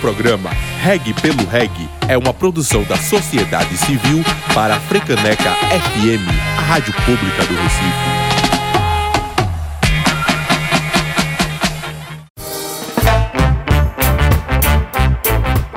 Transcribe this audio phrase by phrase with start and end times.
[0.00, 0.50] programa
[0.82, 1.70] Reg pelo Reg
[2.08, 6.28] é uma produção da sociedade civil para a Frecaneca FM,
[6.58, 8.24] a rádio pública do Recife.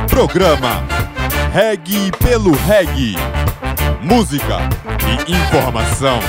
[0.07, 0.83] Programa
[1.53, 3.15] Reg pelo Reg.
[4.01, 4.57] Música
[5.07, 6.19] e informação.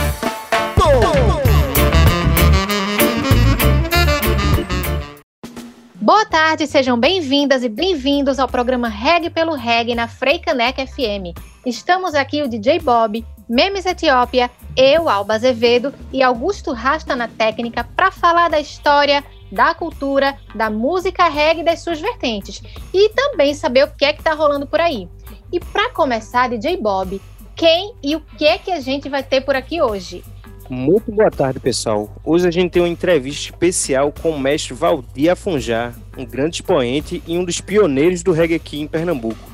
[6.41, 11.37] Tarde, sejam bem-vindas e bem-vindos ao programa Reg pelo Reg na Freicaneca FM.
[11.67, 17.83] Estamos aqui o DJ Bob, Memes Etiópia, eu, Alba Azevedo e Augusto Rasta na técnica
[17.83, 22.63] para falar da história, da cultura, da música reggae e das suas vertentes.
[22.95, 25.09] E também saber o que é que tá rolando por aí.
[25.53, 27.21] E para começar, DJ Bob,
[27.57, 30.23] quem e o que é que a gente vai ter por aqui hoje?
[30.71, 32.15] Muito boa tarde, pessoal.
[32.23, 37.23] Hoje a gente tem uma entrevista especial com o mestre Valdir Afonjá, um grande expoente
[37.27, 39.49] e um dos pioneiros do reggae aqui em Pernambuco.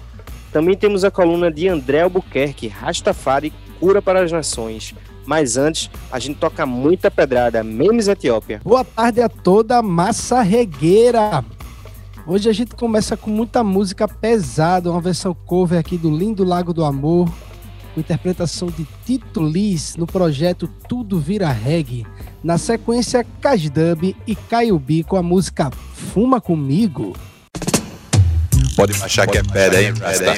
[0.53, 4.93] Também temos a coluna de André Albuquerque, Rastafari, Cura para as Nações.
[5.25, 8.61] Mas antes, a gente toca muita pedrada, memes Etiópia.
[8.65, 11.45] Boa tarde a toda a massa regueira.
[12.27, 16.75] Hoje a gente começa com muita música pesada, uma versão cover aqui do Lindo Lago
[16.75, 17.29] do Amor,
[17.95, 22.05] com interpretação de Tito Liz no projeto Tudo Vira Reggae.
[22.43, 27.17] Na sequência, Casdub e Caio B com a música Fuma Comigo.
[28.77, 29.95] Pode achar que é pedra, hein?
[30.01, 30.35] Rasta?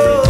[0.00, 0.27] Oh.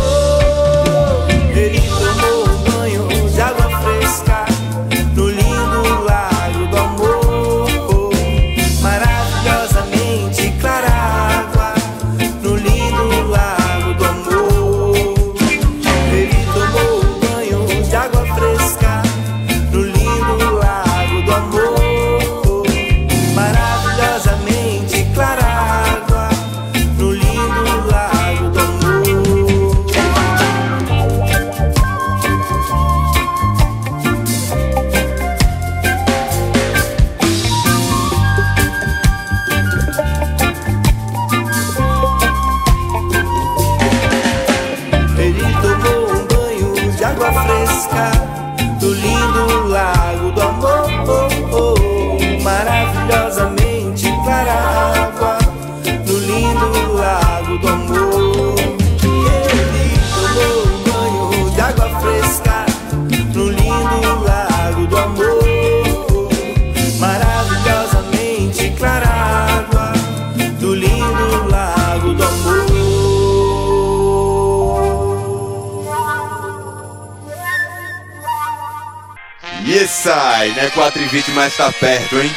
[81.19, 82.31] 4 20, mas tá perto, hein?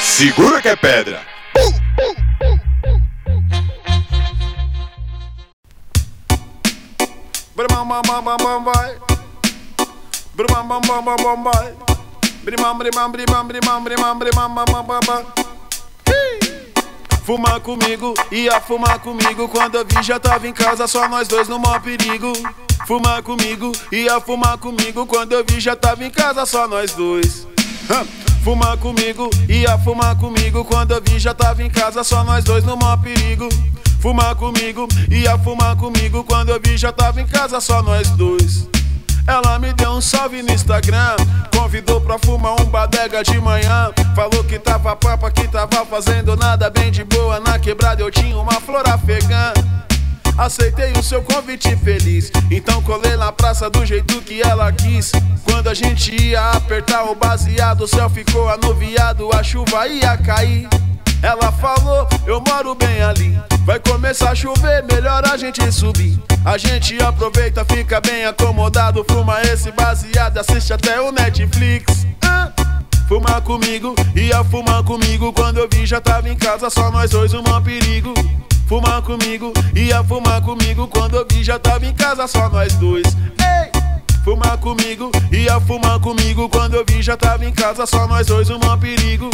[0.00, 1.20] Segura que é pedra!
[17.24, 19.48] Fumar comigo, ia fumar comigo.
[19.48, 22.32] Quando eu vi já tava em casa, só nós dois no maior perigo.
[22.86, 25.04] Fumar comigo, ia fumar comigo.
[25.06, 27.46] Quando eu vi já tava em casa, só nós dois
[28.42, 32.64] Fumar comigo, ia fumar comigo Quando eu vi já tava em casa, só nós dois
[32.64, 33.48] no maior perigo
[34.00, 38.68] Fumar comigo, ia fumar comigo Quando eu vi já tava em casa, só nós dois
[39.26, 41.16] ela me deu um salve no Instagram.
[41.52, 43.90] Convidou pra fumar um badega de manhã.
[44.14, 47.40] Falou que tava papa, que tava fazendo nada bem de boa.
[47.40, 49.52] Na quebrada eu tinha uma flor afegã.
[50.38, 52.30] Aceitei o seu convite feliz.
[52.50, 55.12] Então colei na praça do jeito que ela quis.
[55.44, 60.68] Quando a gente ia apertar o baseado, o céu ficou anuviado, a chuva ia cair.
[61.22, 63.36] Ela falou, eu moro bem ali.
[63.64, 66.20] Vai começar a chover, melhor a gente subir.
[66.44, 69.04] A gente aproveita, fica bem acomodado.
[69.10, 72.06] Fuma esse baseado, assiste até o Netflix.
[73.08, 75.32] Fumar comigo, ia fumar comigo.
[75.32, 78.12] Quando eu vi, já tava em casa, só nós dois, um perigo.
[78.66, 80.88] Fumar comigo, ia fumar comigo.
[80.88, 83.06] Quando eu vi, já tava em casa, só nós dois.
[83.38, 83.70] Ei!
[84.24, 86.48] Fumar comigo, ia fumar comigo.
[86.48, 89.30] Quando eu vi, já tava em casa, só nós dois, um perigo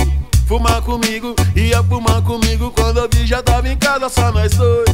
[0.52, 2.70] fumar comigo, ia fumar comigo.
[2.72, 4.90] Quando eu vi, já tava em casa, só nós dois.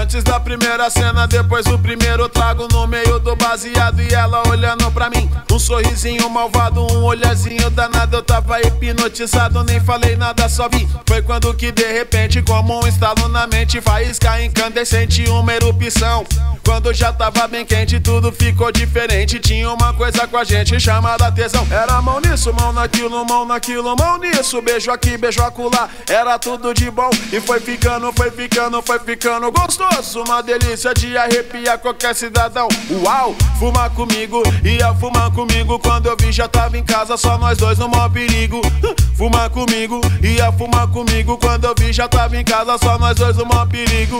[0.00, 4.90] Antes da primeira cena, depois do primeiro trago no meio do baseado e ela olhando
[4.90, 5.30] pra mim.
[5.50, 8.16] Um sorrisinho malvado, um olhazinho danado.
[8.16, 10.88] Eu tava hipnotizado, nem falei nada, só vi.
[11.06, 16.24] Foi quando que de repente, como um estalo na mente, faísca incandescente, uma erupção.
[16.64, 19.38] Quando já tava bem quente, tudo ficou diferente.
[19.38, 21.66] Tinha uma coisa com a gente chamada tesão.
[21.70, 24.62] Era mão nisso, mão naquilo, mão naquilo, mão nisso.
[24.62, 25.88] Beijo aqui, beijo acolá.
[26.08, 30.94] Era tudo de bom e foi ficando, foi ficando, foi ficando gostoso gostoso, uma delícia
[30.94, 32.68] de arrepiar qualquer cidadão.
[33.04, 35.78] Uau, fumar comigo, ia fumar comigo.
[35.78, 38.60] Quando eu vi, já tava em casa, só nós dois no maior perigo.
[39.16, 41.36] Fumar comigo, ia fumar comigo.
[41.38, 44.18] Quando eu vi, já tava em casa, só nós dois no maior perigo.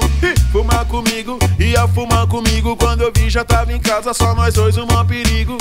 [0.50, 2.76] Fumar comigo, ia fumar comigo.
[2.76, 5.56] Quando eu vi, já tava em casa, só nós dois no maior perigo.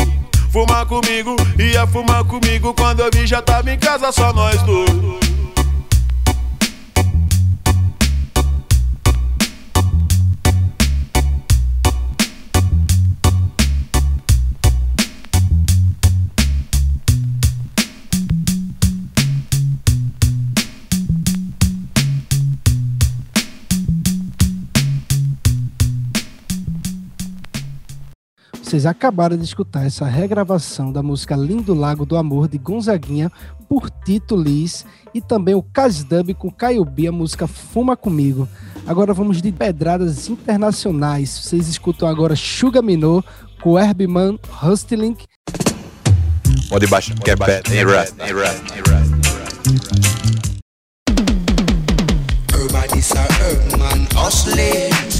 [0.51, 2.73] Fumar comigo, ia fumar comigo.
[2.73, 5.21] Quando eu vi, já tava em casa, só nós dois.
[28.71, 33.29] Vocês acabaram de escutar essa regravação da música Lindo Lago do Amor de Gonzaguinha
[33.67, 38.47] por Tito Liz e também o Casdub com Caio B, a música Fuma Comigo.
[38.87, 41.37] Agora vamos de pedradas internacionais.
[41.37, 43.27] Vocês escutam agora Sugar Minot
[43.61, 45.17] com Herbman Hustling.
[46.69, 49.01] Pode baixar, que é bad, nem rap, nem rap, nem rap.
[52.53, 53.27] Everybody's a
[54.17, 55.10] hustling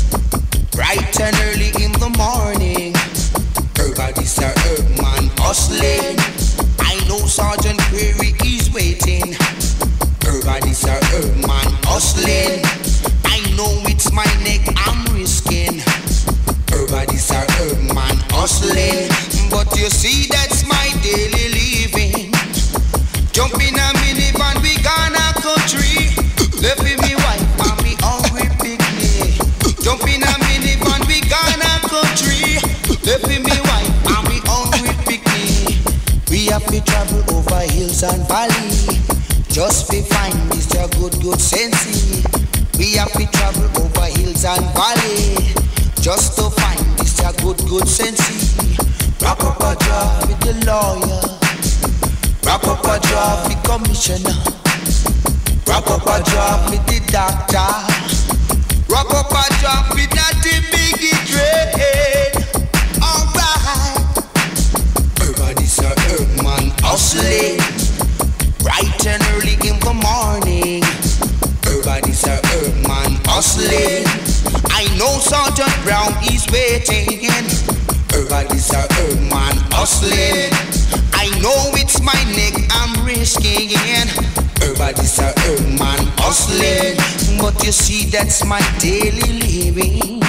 [88.11, 90.19] that's my daily living.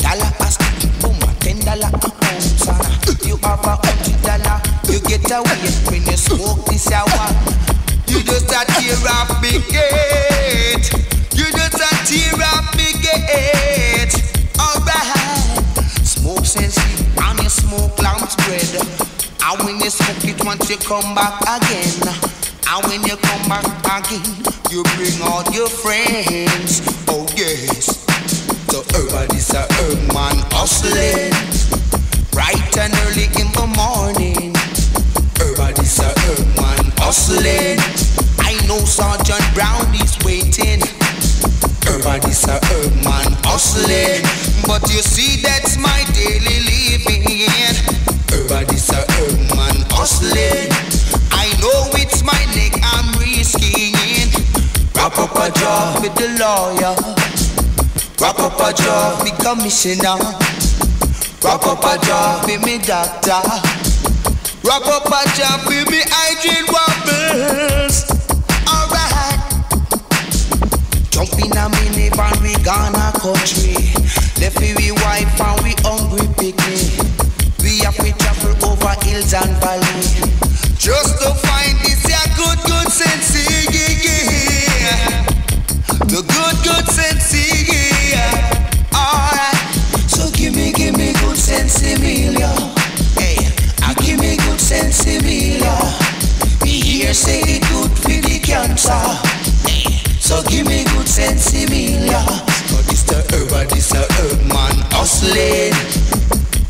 [0.00, 2.66] Dollar a sticky boom, ten dollar a ounce.
[2.66, 4.56] Uh, you have a hundred dollar,
[4.88, 7.28] you get away when you smoke this hour.
[8.08, 10.88] You just a tear up big gate.
[11.36, 14.16] You just a tear up big gate.
[14.56, 15.76] Alright,
[16.08, 16.78] smoke sense
[17.20, 18.80] and you smoke lamb spread.
[19.44, 22.16] And when you smoke it once, you come back again.
[22.66, 26.82] And when you come back again you bring all your friends.
[27.08, 28.04] Oh yes.
[28.68, 31.32] So everybody's a herb man hustling.
[32.32, 34.52] Bright and early in the morning.
[35.40, 37.80] Everybody's a herb man hustling.
[38.44, 40.82] I know Sergeant Brown is waiting.
[41.88, 44.20] Everybody's a herb man hustling.
[44.66, 47.48] But you see, that's my daily living.
[48.32, 50.67] Everybody's a herb man hustling.
[55.08, 56.92] Wrap up a job with the lawyer.
[58.20, 60.20] Wrap up a job with commissioner.
[61.40, 63.40] Wrap up a job with me doctor.
[64.68, 68.04] Wrap up a job with me hygiene whoppers.
[68.68, 69.40] Alright.
[71.08, 73.80] Jump in a minivan, we gonna country.
[74.36, 76.84] Left we wife and we hungry picnic.
[77.64, 80.36] We have to travel over hills and valley.
[80.76, 83.38] Just to find this yeah, good, good sense.
[86.08, 88.32] The good, good sense, yeah.
[88.94, 89.56] Alright.
[90.08, 92.48] So give me, give me good sense, Emilia.
[93.20, 93.36] Hey,
[93.84, 95.76] I give me good sense, Emilia.
[96.64, 98.96] Me here say it good for the cancer.
[99.68, 99.84] Hey,
[100.18, 102.24] so give me good sense, Emilia.
[102.72, 105.76] But this the herb, uh, this the herb man hustling.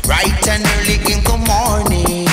[0.03, 2.27] Bright and early in the morning.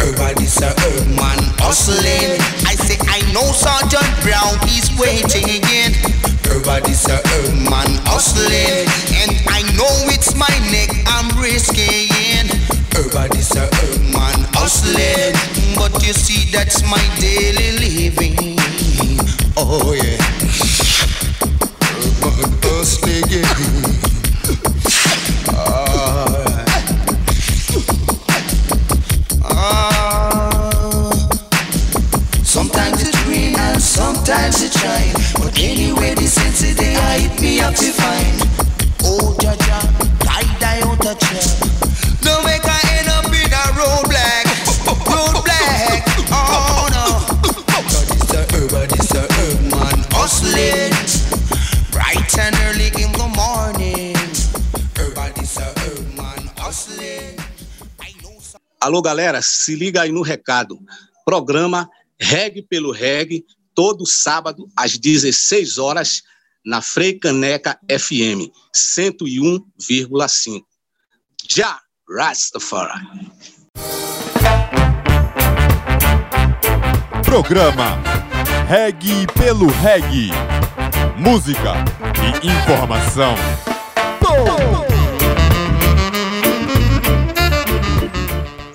[0.00, 2.36] Everybody's uh, a herb man hustling.
[2.68, 5.94] I say I know Sergeant Brown is waiting again.
[6.44, 12.50] Everybody's a herb man hustling, and I know it's my neck I'm risking.
[12.96, 15.34] Everybody's a herb man hustling,
[15.76, 18.58] but you see that's my daily living.
[19.56, 20.18] Oh yeah,
[22.20, 24.17] man hustling.
[34.80, 35.14] Shine.
[35.42, 38.36] But anyway, the sense the eye hit me up to find.
[39.04, 39.80] Oh, Jaja,
[41.08, 41.46] a chair.
[42.20, 43.68] Don't make I end up in a.
[46.30, 47.04] Oh no.
[47.72, 50.92] God is a herb, this a herb man hustling.
[51.90, 54.16] Bright and early in the morning.
[54.96, 57.38] Everybody's a herb man hustling.
[58.80, 60.78] Alô, galera, se liga aí no recado.
[61.24, 61.88] Programa
[62.20, 63.44] Reg pelo Reg,
[63.78, 66.24] todo sábado às 16 horas
[66.66, 70.64] na Frei Caneca FM 101,5.
[71.48, 71.78] Já
[72.10, 73.06] Rastafari.
[77.24, 78.02] Programa
[78.66, 80.30] Reg pelo Reg.
[81.16, 81.74] Música
[82.42, 83.36] e informação.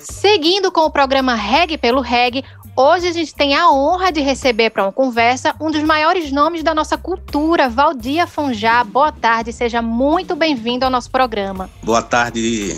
[0.00, 2.42] Seguindo com o programa Reg pelo Reg,
[2.76, 6.62] hoje a gente tem a honra de receber para uma conversa um dos maiores nomes
[6.62, 8.82] da nossa cultura, Valdir Afonjá.
[8.84, 11.70] Boa tarde, seja muito bem-vindo ao nosso programa.
[11.82, 12.76] Boa tarde.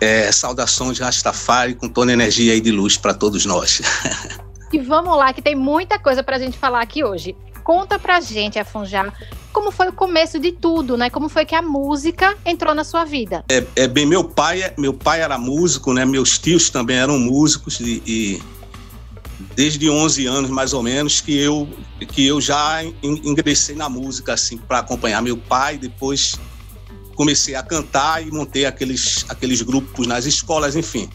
[0.00, 3.80] É, saudações Rastafari com toda a energia aí de luz para todos nós.
[4.72, 7.36] E vamos lá, que tem muita coisa para a gente falar aqui hoje.
[7.62, 9.12] Conta pra gente, Afonjá,
[9.52, 11.10] como foi o começo de tudo, né?
[11.10, 13.44] Como foi que a música entrou na sua vida?
[13.50, 16.04] É, é bem, meu pai, meu pai era músico, né?
[16.06, 18.42] Meus tios também eram músicos e, e
[19.54, 21.68] desde 11 anos mais ou menos que eu
[22.08, 26.38] que eu já in- ingressei na música assim para acompanhar meu pai, depois
[27.14, 31.08] comecei a cantar e montei aqueles aqueles grupos nas escolas, enfim.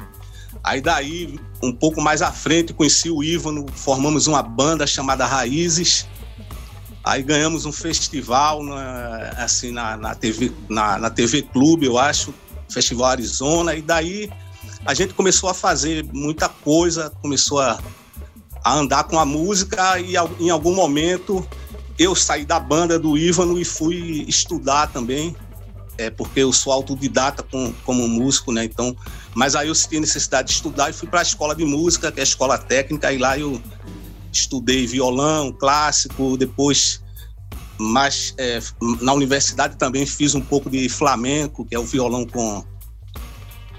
[0.63, 6.05] Aí daí, um pouco mais à frente, conheci o Ívano, formamos uma banda chamada Raízes.
[7.03, 12.33] Aí ganhamos um festival na, assim, na, na, TV, na, na TV Clube, eu acho,
[12.69, 14.29] Festival Arizona, e daí
[14.85, 17.79] a gente começou a fazer muita coisa, começou a,
[18.67, 21.47] a andar com a música e em algum momento
[21.97, 25.33] eu saí da banda do Ívano e fui estudar também,
[25.97, 28.65] é, porque eu sou autodidata com, como músico, né?
[28.65, 28.93] Então,
[29.33, 32.19] mas aí eu senti necessidade de estudar e fui para a escola de música, que
[32.19, 33.59] é a escola técnica, e lá eu
[34.33, 37.01] estudei violão clássico, depois
[37.79, 38.59] mas é,
[39.01, 42.65] na universidade também fiz um pouco de flamenco, que é o violão com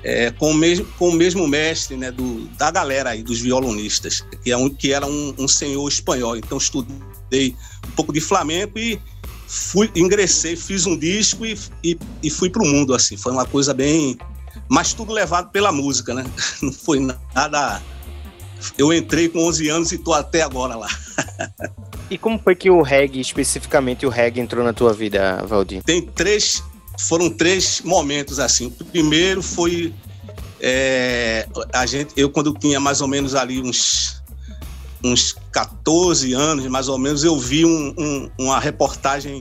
[0.03, 4.25] é, com, o mesmo, com o mesmo mestre né, do, da galera aí, dos violonistas,
[4.43, 6.37] que, é um, que era um, um senhor espanhol.
[6.37, 7.55] Então estudei
[7.87, 9.01] um pouco de flamenco e
[9.47, 12.95] fui, ingressei, fiz um disco e, e, e fui para o mundo.
[12.95, 13.17] assim.
[13.17, 14.17] Foi uma coisa bem.
[14.69, 16.25] Mas tudo levado pela música, né?
[16.63, 17.01] Não foi
[17.35, 17.83] nada.
[18.77, 20.89] Eu entrei com 11 anos e estou até agora lá.
[22.11, 25.83] E como foi que o reggae, especificamente o reggae, entrou na tua vida, Valdir?
[25.83, 26.63] tem três
[26.99, 29.95] foram três momentos assim o primeiro foi
[30.61, 34.23] é, a gente, eu quando tinha mais ou menos ali uns,
[35.05, 39.41] uns 14 anos, mais ou menos, eu vi um, um, uma reportagem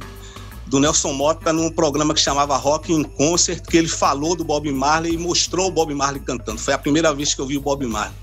[0.67, 4.69] do Nelson Mota num programa que chamava Rock in Concert, que ele falou do Bob
[4.71, 6.59] Marley e mostrou o Bob Marley cantando.
[6.59, 8.15] Foi a primeira vez que eu vi o Bob Marley.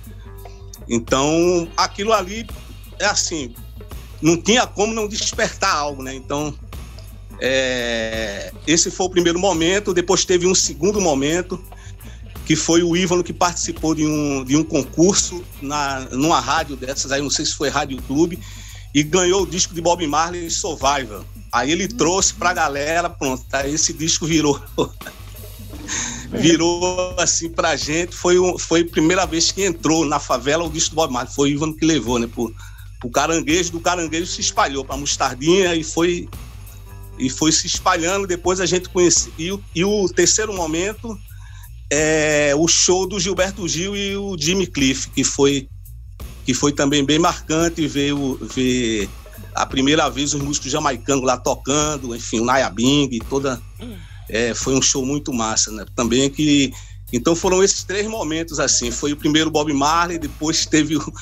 [0.89, 2.47] Então, aquilo ali
[2.99, 3.55] é assim,
[4.21, 6.15] não tinha como não despertar algo, né?
[6.15, 6.55] Então,
[7.41, 9.95] é, esse foi o primeiro momento.
[9.95, 11.63] Depois teve um segundo momento,
[12.47, 17.13] que foi o Ívano que participou de um, de um concurso na, numa rádio dessas
[17.13, 18.39] aí, não sei se foi Rádio YouTube,
[18.95, 21.25] e ganhou o disco de Bob Marley Survivor.
[21.53, 24.61] Aí ele trouxe pra galera, pronto, aí esse disco virou.
[26.31, 28.15] virou assim pra gente.
[28.15, 31.35] Foi, um, foi a primeira vez que entrou na favela o disco do Bob Marley.
[31.35, 32.27] Foi o Ivan que levou, né?
[32.27, 32.55] Pro,
[33.05, 36.29] o caranguejo do caranguejo se espalhou pra mostardinha e foi
[37.19, 38.27] e foi se espalhando.
[38.27, 39.61] Depois a gente conheceu.
[39.75, 41.19] E, o terceiro momento
[41.91, 45.69] é o show do Gilberto Gil e o Jimmy Cliff, que foi
[46.45, 48.13] que foi também bem marcante ver,
[48.55, 49.09] ver
[49.55, 53.61] a primeira vez os músicos jamaicanos lá tocando, enfim, o Naya Bing, toda.
[54.29, 55.85] É, foi um show muito massa, né?
[55.95, 56.73] Também que.
[57.13, 58.91] Então foram esses três momentos assim.
[58.91, 61.13] Foi o primeiro Bob Marley, depois teve o,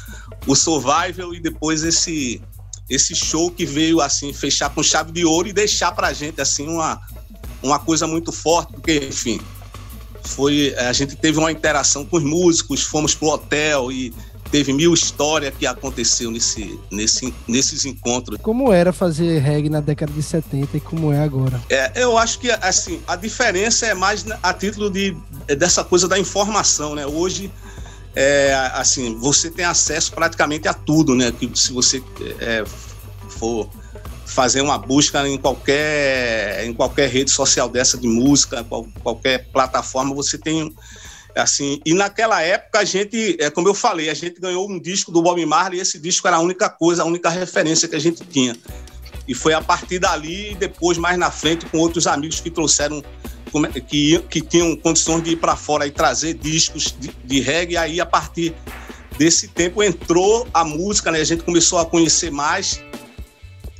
[0.46, 2.40] o Survival e depois esse
[2.88, 6.66] esse show que veio assim fechar com chave de ouro e deixar pra gente assim
[6.66, 7.00] uma,
[7.62, 9.40] uma coisa muito forte, porque enfim,
[10.24, 14.12] foi a gente teve uma interação com os músicos, fomos pro hotel e
[14.52, 18.38] teve mil histórias que aconteceu nesse, nesse, nesses encontros.
[18.42, 21.58] Como era fazer reggae na década de 70 e como é agora?
[21.70, 25.16] É, eu acho que assim, a diferença é mais a título de,
[25.56, 27.06] dessa coisa da informação, né?
[27.06, 27.50] Hoje,
[28.14, 31.32] é, assim, você tem acesso praticamente a tudo, né?
[31.32, 32.02] Que se você
[32.40, 32.64] é,
[33.28, 33.68] for
[34.26, 40.14] fazer uma busca em qualquer, em qualquer rede social dessa de música, qual, qualquer plataforma,
[40.14, 40.74] você tem
[41.34, 45.10] assim, e naquela época a gente, é como eu falei, a gente ganhou um disco
[45.10, 47.98] do Bob Marley e esse disco era a única coisa, a única referência que a
[47.98, 48.54] gente tinha.
[49.26, 53.02] E foi a partir dali, depois mais na frente, com outros amigos que trouxeram,
[53.86, 57.74] que, que tinham condições de ir para fora e trazer discos de, de reggae.
[57.74, 58.54] E aí, a partir
[59.18, 61.20] desse tempo, entrou a música, né?
[61.20, 62.82] A gente começou a conhecer mais,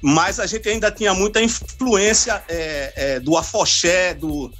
[0.02, 4.50] mas a gente ainda tinha muita influência é, é, do afoxé, do,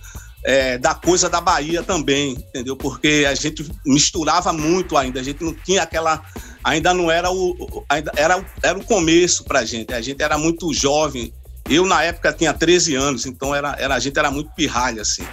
[0.44, 2.76] é, da coisa da Bahia também, entendeu?
[2.76, 6.22] Porque a gente misturava muito ainda, a gente não tinha aquela.
[6.64, 7.84] Ainda não era o.
[7.88, 11.32] Ainda era, era o começo pra gente, a gente era muito jovem.
[11.68, 15.24] Eu, na época, tinha 13 anos, então era, era, a gente era muito pirralha, assim.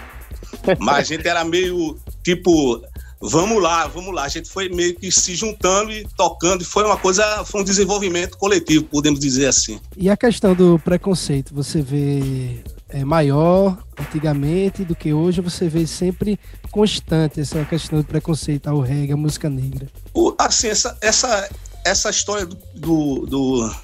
[0.80, 2.82] Mas a gente era meio tipo.
[3.22, 4.24] Vamos lá, vamos lá.
[4.24, 7.64] A gente foi meio que se juntando e tocando, e foi uma coisa, foi um
[7.66, 9.78] desenvolvimento coletivo, podemos dizer assim.
[9.98, 15.86] E a questão do preconceito, você vê é, maior antigamente do que hoje, você vê
[15.86, 16.40] sempre
[16.72, 19.88] constante essa questão do preconceito ao reggae, à música negra.
[20.14, 21.50] O, assim, essa, essa,
[21.86, 23.76] essa história do, do, do,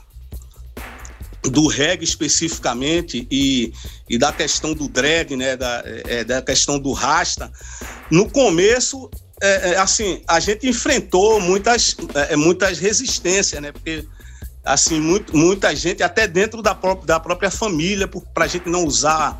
[1.49, 3.73] do reggae especificamente e,
[4.09, 7.51] e da questão do dread, né, da, é, da questão do rasta,
[8.11, 9.09] no começo,
[9.41, 11.95] é, é assim, a gente enfrentou muitas,
[12.29, 14.05] é, muitas resistências, né, porque
[14.63, 18.83] assim, muito, muita gente, até dentro da própria, da própria família, para a gente não
[18.83, 19.39] usar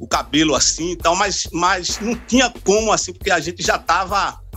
[0.00, 3.76] o cabelo assim e tal, mas, mas não tinha como, assim, porque a gente já
[3.76, 4.47] estava é,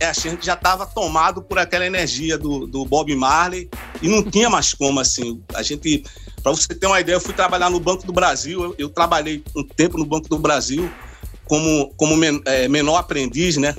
[0.00, 3.70] a gente já estava tomado por aquela energia do, do Bob Marley
[4.00, 6.04] e não tinha mais como, assim, a gente,
[6.42, 9.44] para você ter uma ideia, eu fui trabalhar no Banco do Brasil, eu, eu trabalhei
[9.54, 10.90] um tempo no Banco do Brasil
[11.46, 13.76] como, como men, é, menor aprendiz, né,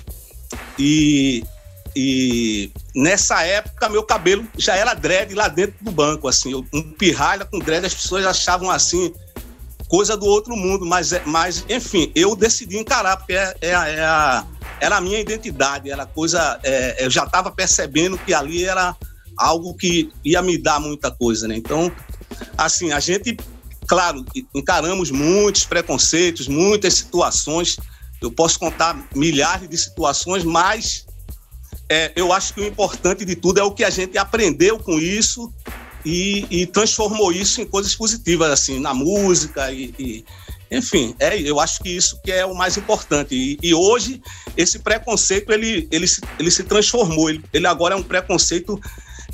[0.80, 1.43] e
[1.96, 6.56] e nessa época, meu cabelo já era dread lá dentro do banco, assim.
[6.74, 9.13] Um pirralha com dread, as pessoas achavam assim,
[9.88, 10.86] coisa do outro mundo.
[10.86, 14.43] Mas, é, mas enfim, eu decidi encarar, porque é, é, é a,
[14.79, 16.59] era a minha identidade, era coisa.
[16.63, 18.95] É, eu já estava percebendo que ali era
[19.38, 21.55] algo que ia me dar muita coisa, né?
[21.55, 21.91] Então,
[22.57, 23.38] assim, a gente,
[23.88, 27.77] claro, encaramos muitos preconceitos, muitas situações.
[28.21, 31.05] Eu posso contar milhares de situações, mas
[31.89, 34.99] é, eu acho que o importante de tudo é o que a gente aprendeu com
[34.99, 35.51] isso
[36.05, 40.25] e, e transformou isso em coisas positivas, assim, na música e, e
[40.73, 43.36] enfim, é, eu acho que isso que é o mais importante.
[43.36, 44.21] E, e, hoje,
[44.57, 47.29] esse preconceito, ele, ele, se, ele se transformou.
[47.29, 48.79] Ele, ele agora é um preconceito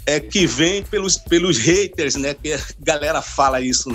[0.06, 2.34] é, que vem pelos, pelos haters, né?
[2.34, 3.89] Que a galera fala isso,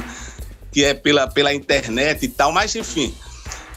[0.72, 2.50] que é pela, pela internet e tal.
[2.50, 3.14] Mas, enfim,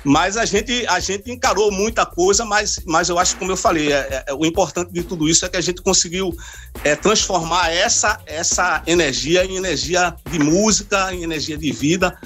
[0.08, 3.92] mas a gente, a gente encarou muita coisa, mas, mas eu acho, como eu falei,
[3.92, 6.34] é, é, o importante de tudo isso é que a gente conseguiu
[6.82, 12.18] é, transformar essa, essa energia em energia de música, em energia de vida.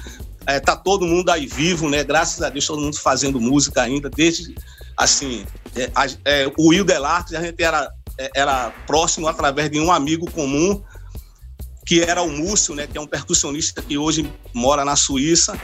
[0.46, 2.02] É, tá todo mundo aí vivo, né?
[2.02, 4.54] Graças a Deus, todo mundo fazendo música ainda, desde
[4.96, 5.44] assim,
[5.76, 5.90] é,
[6.24, 10.82] é, o Will Delarte, a gente era, é, era próximo através de um amigo comum,
[11.86, 15.58] que era o Múcio, né, que é um percussionista que hoje mora na Suíça.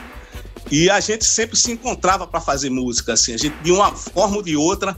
[0.70, 4.36] E a gente sempre se encontrava para fazer música, assim, a gente de uma forma
[4.36, 4.96] ou de outra,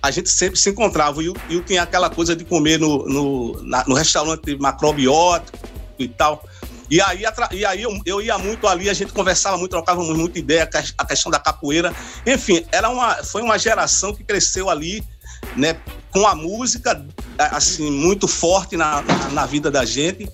[0.00, 1.22] a gente sempre se encontrava.
[1.22, 5.58] E eu, eu tinha aquela coisa de comer no, no, na, no restaurante macrobiótico
[5.98, 6.44] e tal.
[6.92, 10.38] E aí, e aí eu, eu, ia muito ali, a gente conversava muito, trocávamos muita
[10.38, 11.90] ideia, a questão da capoeira.
[12.26, 15.02] Enfim, era uma, foi uma geração que cresceu ali,
[15.56, 17.02] né, com a música,
[17.38, 20.28] assim, muito forte na, na, na vida da gente.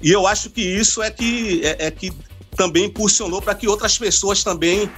[0.00, 2.14] E eu acho que isso é que, é, é que
[2.56, 4.90] também impulsionou para que outras pessoas também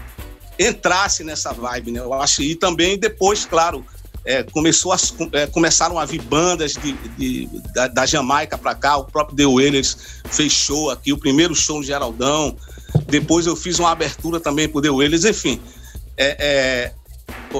[0.56, 1.98] entrassem nessa vibe, né?
[1.98, 3.84] Eu acho e também depois, claro,
[4.24, 4.96] é, começou a,
[5.32, 9.46] é, começaram a vir bandas de, de da, da, Jamaica para cá, o próprio The
[9.46, 9.96] Wailers
[10.30, 12.56] fez show aqui, o primeiro show no Geraldão,
[13.06, 15.60] depois eu fiz uma abertura também pro The Wailers, enfim,
[16.16, 16.92] é, é,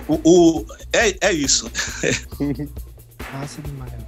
[0.08, 1.70] o, o, é, é isso.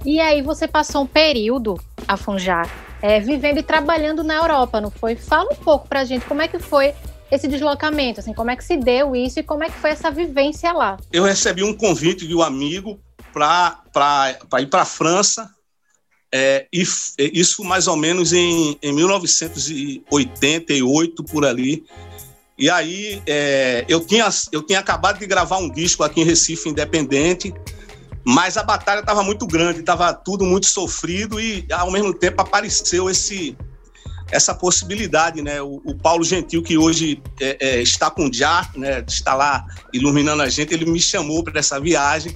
[0.03, 2.69] E aí você passou um período a Funjar
[3.01, 5.15] é, vivendo e trabalhando na Europa, não foi?
[5.15, 6.93] Fala um pouco pra gente como é que foi
[7.33, 10.11] esse deslocamento, assim, como é que se deu isso e como é que foi essa
[10.11, 10.97] vivência lá?
[11.11, 12.99] Eu recebi um convite de um amigo
[13.33, 13.81] para
[14.59, 15.49] ir para a França,
[16.31, 16.83] é, e
[17.33, 21.83] isso mais ou menos em, em 1988, por ali.
[22.55, 26.69] E aí é, eu, tinha, eu tinha acabado de gravar um disco aqui em Recife,
[26.69, 27.51] independente,
[28.23, 33.09] mas a batalha estava muito grande, estava tudo muito sofrido e ao mesmo tempo apareceu
[33.09, 33.57] esse
[34.33, 35.61] essa possibilidade, né?
[35.61, 39.03] O, o Paulo Gentil que hoje é, é, está com o Já, né?
[39.07, 42.35] Está lá iluminando a gente, ele me chamou para essa viagem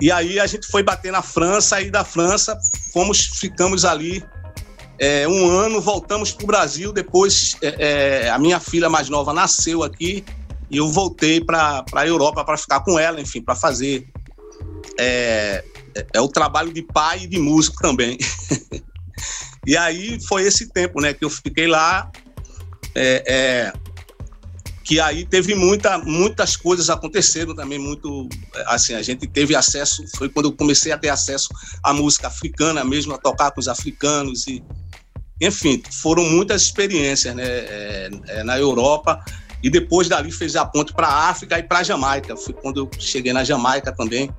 [0.00, 2.58] e aí a gente foi bater na França, aí da França
[2.92, 4.24] fomos ficamos ali
[4.98, 9.32] é, um ano, voltamos para o Brasil, depois é, é, a minha filha mais nova
[9.32, 10.24] nasceu aqui
[10.70, 14.08] e eu voltei para a Europa para ficar com ela, enfim, para fazer
[14.98, 15.64] é,
[16.12, 18.18] é o trabalho de pai e de músico também.
[19.66, 22.10] e aí foi esse tempo, né, que eu fiquei lá,
[22.94, 23.72] é, é,
[24.84, 28.28] que aí teve muita, muitas coisas acontecendo também, muito,
[28.66, 31.48] assim, a gente teve acesso, foi quando eu comecei a ter acesso
[31.82, 34.62] à música africana mesmo, a tocar com os africanos e,
[35.40, 39.24] enfim, foram muitas experiências, né, é, é, na Europa,
[39.62, 42.36] e depois dali fez a ponte para a África e para a Jamaica.
[42.36, 44.30] Foi quando eu cheguei na Jamaica também.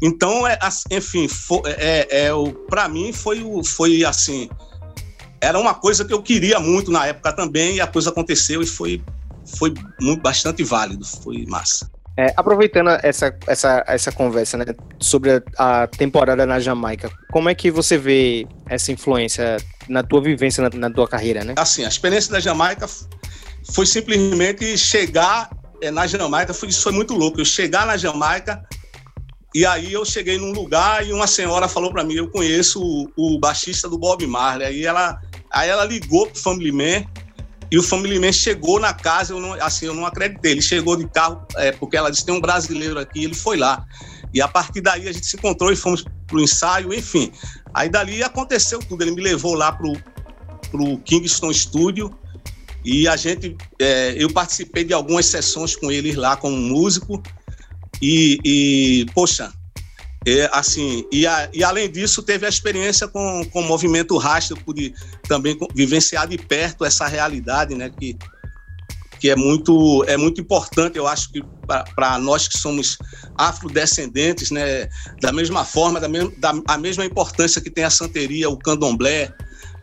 [0.00, 0.58] Então, é,
[0.90, 2.30] enfim, foi, é, é,
[2.68, 4.48] para mim foi, foi assim,
[5.40, 8.66] era uma coisa que eu queria muito na época também e a coisa aconteceu e
[8.66, 9.02] foi,
[9.58, 11.90] foi muito, bastante válido, foi massa.
[12.16, 14.64] É, aproveitando essa, essa, essa conversa né,
[14.98, 19.56] sobre a, a, temporada na Jamaica, como é que você vê essa influência
[19.88, 21.54] na tua vivência, na, na tua carreira, né?
[21.56, 22.88] Assim, a experiência da Jamaica
[23.72, 25.48] foi simplesmente chegar
[25.80, 27.40] é, na Jamaica, foi, isso foi muito louco.
[27.40, 28.66] Eu chegar na Jamaica
[29.54, 33.10] e aí eu cheguei num lugar e uma senhora falou para mim, eu conheço o,
[33.16, 34.66] o, baixista do Bob Marley.
[34.66, 37.06] Aí ela, aí ela ligou pro Family Man
[37.70, 40.52] e o Family Man chegou na casa, eu não, assim, eu não acreditei.
[40.52, 43.84] Ele chegou de carro, é, porque ela disse, tem um brasileiro aqui, ele foi lá.
[44.32, 47.32] E a partir daí a gente se encontrou e fomos pro ensaio, enfim.
[47.72, 49.92] Aí dali aconteceu tudo, ele me levou lá pro,
[50.70, 52.14] pro Kingston Studio
[52.84, 57.22] e a gente, é, eu participei de algumas sessões com eles lá como músico,
[58.00, 59.52] e, e poxa,
[60.26, 64.56] é, assim, e, a, e, além disso, teve a experiência com, com o movimento Rastro,
[64.56, 64.92] pude
[65.28, 68.16] também vivenciar de perto essa realidade, né, que,
[69.20, 71.42] que é, muito, é muito importante, eu acho que
[71.94, 72.98] para nós que somos
[73.36, 74.88] afrodescendentes, né,
[75.20, 79.32] da mesma forma, da, mesma da a mesma importância que tem a santeria, o candomblé,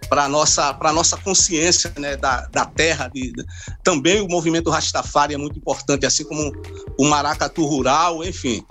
[0.05, 3.45] para nossa para nossa consciência né, da, da terra de, de,
[3.83, 6.51] também o movimento Rastafari é muito importante assim como
[6.97, 8.63] o maracatu rural enfim.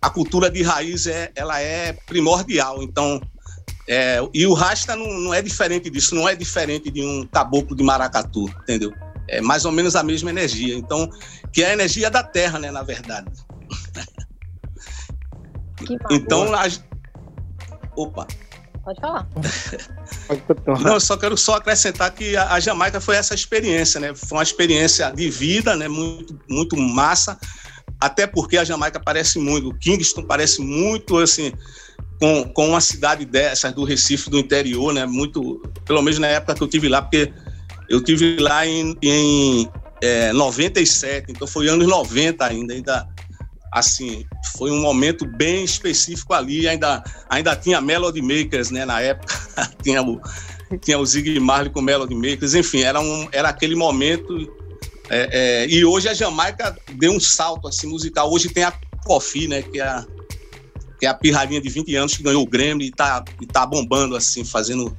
[0.00, 3.20] A cultura de raiz é ela é primordial então
[3.88, 7.76] é, e o Rasta não, não é diferente disso não é diferente de um caboclo
[7.76, 8.92] de maracatu entendeu?
[9.28, 11.08] É mais ou menos a mesma energia então
[11.52, 13.30] que é a energia da terra né na verdade.
[16.10, 16.68] Então a,
[17.96, 18.26] opa
[18.84, 19.26] Pode falar.
[20.82, 24.12] Não, eu só quero só acrescentar que a, Jamaica foi essa experiência, né?
[24.14, 25.86] Foi uma experiência de vida, né?
[25.86, 27.38] Muito, muito massa.
[28.00, 31.52] Até porque a Jamaica parece muito, o Kingston parece muito assim
[32.18, 35.06] com, com uma cidade dessas do Recife do interior, né?
[35.06, 37.32] Muito, pelo menos na época que eu tive lá, porque
[37.88, 39.68] eu tive lá em, em
[40.00, 43.08] é, 97, então foi anos 90 ainda, ainda
[43.72, 49.34] assim, foi um momento bem específico ali, ainda, ainda tinha Melody Makers, né, na época,
[49.82, 50.20] tinha o,
[50.80, 54.60] tinha o Zig Marley com Melody Makers, enfim, era, um, era aquele momento
[55.10, 58.32] É, é, e hoje a Jamaica deu um salto assim, musical.
[58.32, 58.72] Hoje tem a
[59.04, 59.60] Coffee, né?
[59.60, 60.06] Que é a,
[60.98, 63.66] que é a pirralhinha de 20 anos que ganhou o Grêmio e tá, e tá
[63.66, 64.96] bombando, assim, fazendo.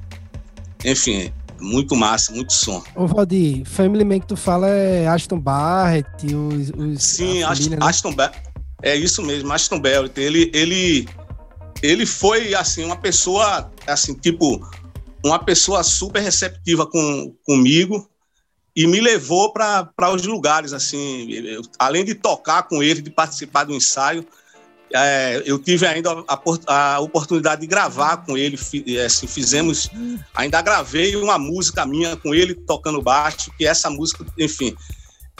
[0.84, 2.82] Enfim, muito massa, muito som.
[2.94, 6.70] Ô, Valdir, Family Man que tu fala é Aston Barrett, os.
[6.70, 7.86] os Sim, a Aston, família, né?
[7.86, 8.53] Aston Barrett.
[8.84, 10.20] É isso mesmo, Aston Barrett.
[10.20, 11.08] Ele, ele,
[11.82, 14.60] ele foi, assim, uma pessoa, assim, tipo,
[15.24, 18.06] uma pessoa super receptiva com, comigo
[18.76, 23.64] e me levou para os lugares, assim, eu- além de tocar com ele, de participar
[23.64, 24.26] do ensaio,
[24.92, 28.58] é, eu tive ainda a, a oportunidade de gravar com ele,
[28.98, 29.88] é, assim, fizemos,
[30.34, 34.76] ainda gravei uma música minha com ele tocando baixo, que essa música, enfim,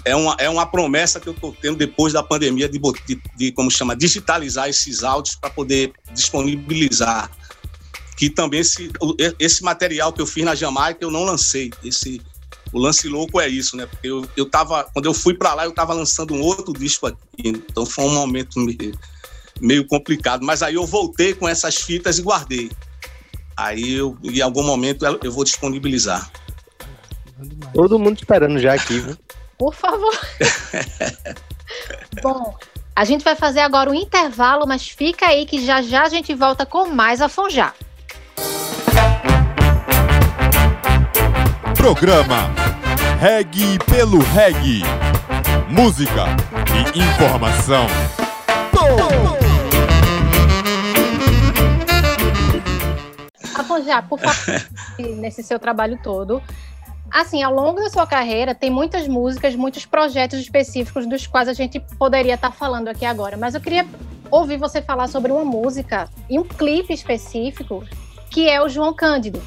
[0.04, 3.52] é uma, é uma promessa que eu estou tendo depois da pandemia de, de, de,
[3.52, 7.30] como chama, digitalizar esses áudios para poder disponibilizar.
[8.16, 8.90] Que também esse,
[9.38, 11.72] esse material que eu fiz na Jamaica eu não lancei.
[11.82, 12.20] Esse,
[12.72, 13.86] o lance louco é isso, né?
[13.86, 17.06] Porque eu, eu tava, quando eu fui para lá, eu estava lançando um outro disco
[17.06, 17.18] aqui.
[17.44, 18.98] Então foi um momento meio,
[19.60, 20.44] meio complicado.
[20.44, 22.70] Mas aí eu voltei com essas fitas e guardei.
[23.56, 26.30] Aí eu, em algum momento eu vou disponibilizar.
[27.72, 29.16] Todo mundo esperando já aqui, viu?
[29.58, 30.12] Por favor.
[32.22, 32.54] Bom,
[32.96, 36.34] a gente vai fazer agora um intervalo, mas fica aí que já já a gente
[36.34, 37.74] volta com mais a Fonjar.
[41.76, 42.50] Programa
[43.20, 44.82] Reg pelo Reg.
[45.68, 46.24] Música
[46.74, 47.86] e informação.
[53.54, 54.68] Afonjá, por favor,
[55.18, 56.42] nesse seu trabalho todo.
[57.14, 61.52] Assim, ao longo da sua carreira, tem muitas músicas, muitos projetos específicos dos quais a
[61.52, 63.36] gente poderia estar falando aqui agora.
[63.36, 63.86] Mas eu queria
[64.32, 67.84] ouvir você falar sobre uma música e um clipe específico,
[68.28, 69.40] que é o João Cândido.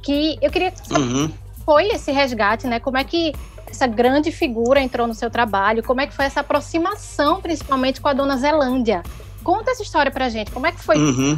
[0.00, 1.32] Que eu queria saber Uhum.
[1.64, 2.78] foi esse resgate, né?
[2.78, 3.32] Como é que
[3.68, 5.82] essa grande figura entrou no seu trabalho?
[5.82, 9.02] Como é que foi essa aproximação, principalmente com a Dona Zelândia?
[9.42, 10.52] Conta essa história pra gente.
[10.52, 10.96] Como é que foi?
[10.96, 11.36] Uhum.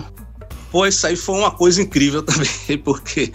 [0.70, 3.32] Pô, isso aí foi uma coisa incrível também, porque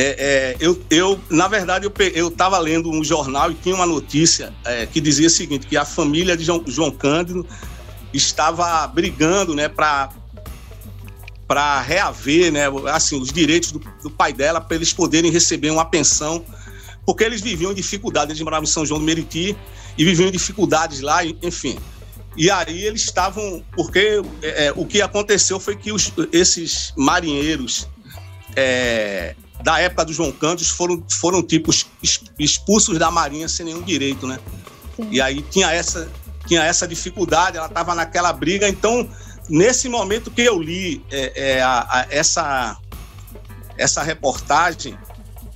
[0.00, 3.74] é, é, eu, eu, na verdade, eu, pe- eu tava lendo um jornal e tinha
[3.74, 7.44] uma notícia é, que dizia o seguinte, que a família de João, João Cândido
[8.14, 10.10] estava brigando, né, para
[11.80, 16.44] reaver, né, assim, os direitos do, do pai dela para eles poderem receber uma pensão,
[17.04, 19.56] porque eles viviam dificuldades, eles moravam em São João do Meriti
[19.96, 21.76] e viviam dificuldades lá, enfim.
[22.36, 27.88] E aí eles estavam, porque é, é, o que aconteceu foi que os- esses marinheiros
[28.54, 31.86] é, da época do João Cândido foram, foram tipos
[32.38, 34.38] expulsos da marinha sem nenhum direito, né?
[34.96, 35.08] Sim.
[35.10, 36.08] E aí tinha essa,
[36.46, 38.68] tinha essa dificuldade, ela estava naquela briga.
[38.68, 39.08] Então,
[39.48, 42.76] nesse momento que eu li é, é, a- a- essa,
[43.76, 44.96] essa reportagem,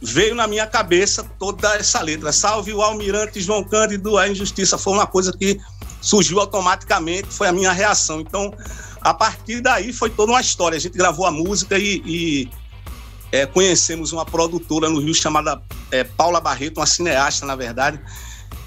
[0.01, 2.33] veio na minha cabeça toda essa letra.
[2.33, 4.77] Salve o almirante João Cândido, a injustiça.
[4.77, 5.61] Foi uma coisa que
[6.01, 8.21] surgiu automaticamente, foi a minha reação.
[8.21, 8.53] Então,
[9.01, 10.77] a partir daí foi toda uma história.
[10.77, 12.51] A gente gravou a música e, e,
[13.33, 17.99] é, conhecemos uma produtora no Rio chamada é, Paula Barreto, uma cineasta, na verdade,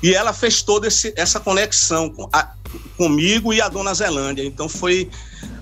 [0.03, 2.51] e ela fez toda esse- essa conexão com a-
[2.97, 4.43] comigo e a Dona Zelândia.
[4.43, 5.09] Então foi,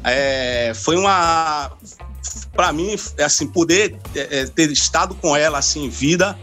[0.04, 1.72] é, foi uma.
[2.54, 6.38] Para mim, assim, poder é, é, ter estado com ela assim, em vida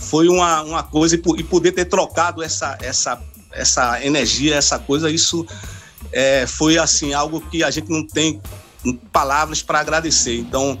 [0.00, 3.20] foi uma, uma coisa, e, e poder ter trocado essa, essa,
[3.52, 5.46] essa energia, essa coisa, isso
[6.10, 8.40] é, foi assim algo que a gente não tem
[9.12, 10.36] palavras para agradecer.
[10.38, 10.78] Então,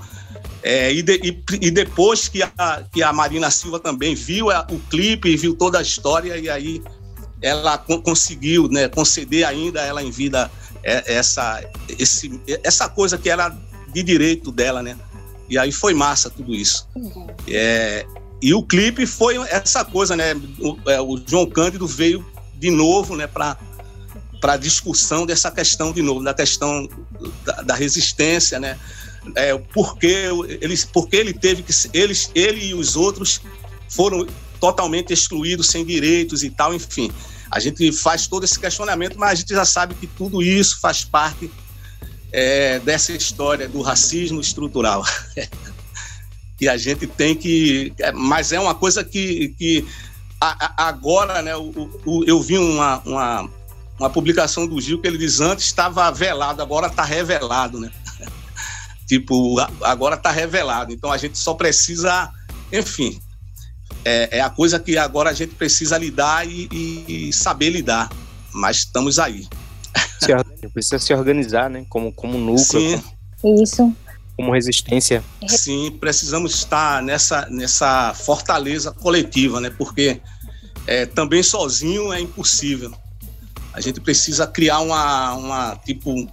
[0.62, 4.66] é, e, de- e- e depois que a, que a Marina Silva também viu a-
[4.70, 6.82] o clipe e viu toda a história, e aí
[7.42, 10.50] ela con- conseguiu né, conceder ainda ela em vida
[10.82, 11.62] é, essa,
[11.98, 13.54] esse, essa coisa que era
[13.92, 14.96] de direito dela, né?
[15.48, 16.86] E aí foi massa tudo isso.
[17.48, 18.06] É,
[18.40, 20.34] e o clipe foi essa coisa, né?
[20.58, 22.24] O, é, o João Cândido veio
[22.56, 23.56] de novo, né, para
[24.40, 26.88] para discussão dessa questão de novo, da questão
[27.44, 28.78] da, da resistência, né?
[29.34, 30.06] É, porque
[30.60, 33.40] ele, porque ele teve que eles, ele e os outros
[33.88, 34.26] foram
[34.58, 37.10] totalmente excluídos, sem direitos e tal, enfim.
[37.50, 41.04] A gente faz todo esse questionamento, mas a gente já sabe que tudo isso faz
[41.04, 41.50] parte
[42.32, 45.04] é, dessa história do racismo estrutural.
[46.56, 47.92] que a gente tem que.
[47.98, 49.86] é, Mas é uma coisa que, que
[50.40, 53.50] a- a- agora, né, o- o- eu vi uma, uma,
[53.98, 57.90] uma publicação do Gil que ele diz antes estava velado, agora está revelado, né?
[59.10, 60.92] Tipo, agora está revelado.
[60.92, 62.30] Então a gente só precisa,
[62.72, 63.20] enfim,
[64.04, 66.68] é, é a coisa que agora a gente precisa lidar e,
[67.08, 68.08] e- saber lidar.
[68.54, 69.48] Mas estamos aí.
[70.20, 70.32] Se
[70.72, 71.84] precisa se organizar, né?
[71.88, 73.02] Como, como núcleo, Sim.
[73.42, 73.96] como, Isso.
[74.36, 75.24] como resistência.
[75.48, 79.70] Sim, precisamos estar nessa, nessa fortaleza coletiva, né?
[79.70, 80.20] Porque
[80.86, 82.92] é, também sozinho é impossível.
[83.72, 86.30] A gente precisa criar uma, uma tipo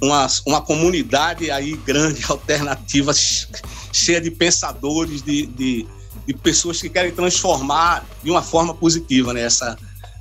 [0.00, 3.12] uma, uma comunidade aí grande, alternativa,
[3.92, 5.86] cheia de pensadores, de, de,
[6.26, 9.48] de, pessoas que querem transformar de uma forma positiva né,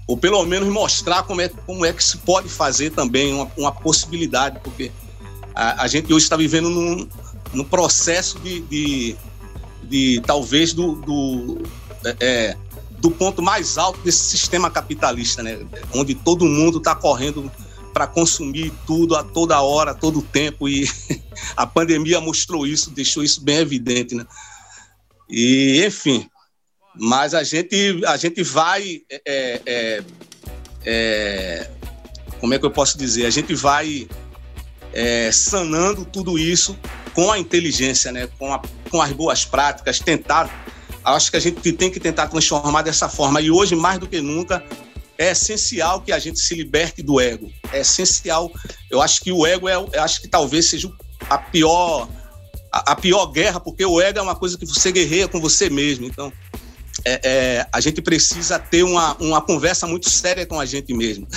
[0.07, 3.71] ou pelo menos mostrar como é, como é que se pode fazer também uma, uma
[3.71, 4.91] possibilidade, porque
[5.53, 7.07] a, a gente hoje está vivendo num,
[7.53, 9.15] num processo de, de,
[9.83, 11.63] de talvez do, do,
[12.19, 12.55] é,
[12.99, 15.59] do ponto mais alto desse sistema capitalista, né?
[15.93, 17.51] onde todo mundo está correndo
[17.95, 20.85] para consumir tudo a toda hora, a todo tempo, e
[21.55, 24.15] a pandemia mostrou isso, deixou isso bem evidente.
[24.15, 24.25] Né?
[25.29, 26.29] E, enfim,
[26.93, 29.01] mas a gente, a gente vai.
[29.09, 30.03] É, é,
[30.85, 31.71] é,
[32.41, 33.27] como é que eu posso dizer?
[33.27, 34.09] A gente vai
[34.91, 36.77] é, sanando tudo isso
[37.13, 38.27] com a inteligência, né?
[38.37, 40.49] com, a, com as boas práticas, tentar.
[41.01, 43.39] Acho que a gente tem que tentar transformar dessa forma.
[43.39, 44.61] E hoje, mais do que nunca,
[45.17, 47.51] é essencial que a gente se liberte do ego.
[47.71, 48.51] É essencial.
[48.89, 50.91] Eu acho que o ego é, eu acho que talvez seja
[51.29, 52.07] a pior,
[52.71, 55.69] a, a pior guerra, porque o ego é uma coisa que você guerreia com você
[55.69, 56.05] mesmo.
[56.05, 56.31] Então,
[57.03, 61.27] é, é, a gente precisa ter uma, uma conversa muito séria com a gente mesmo.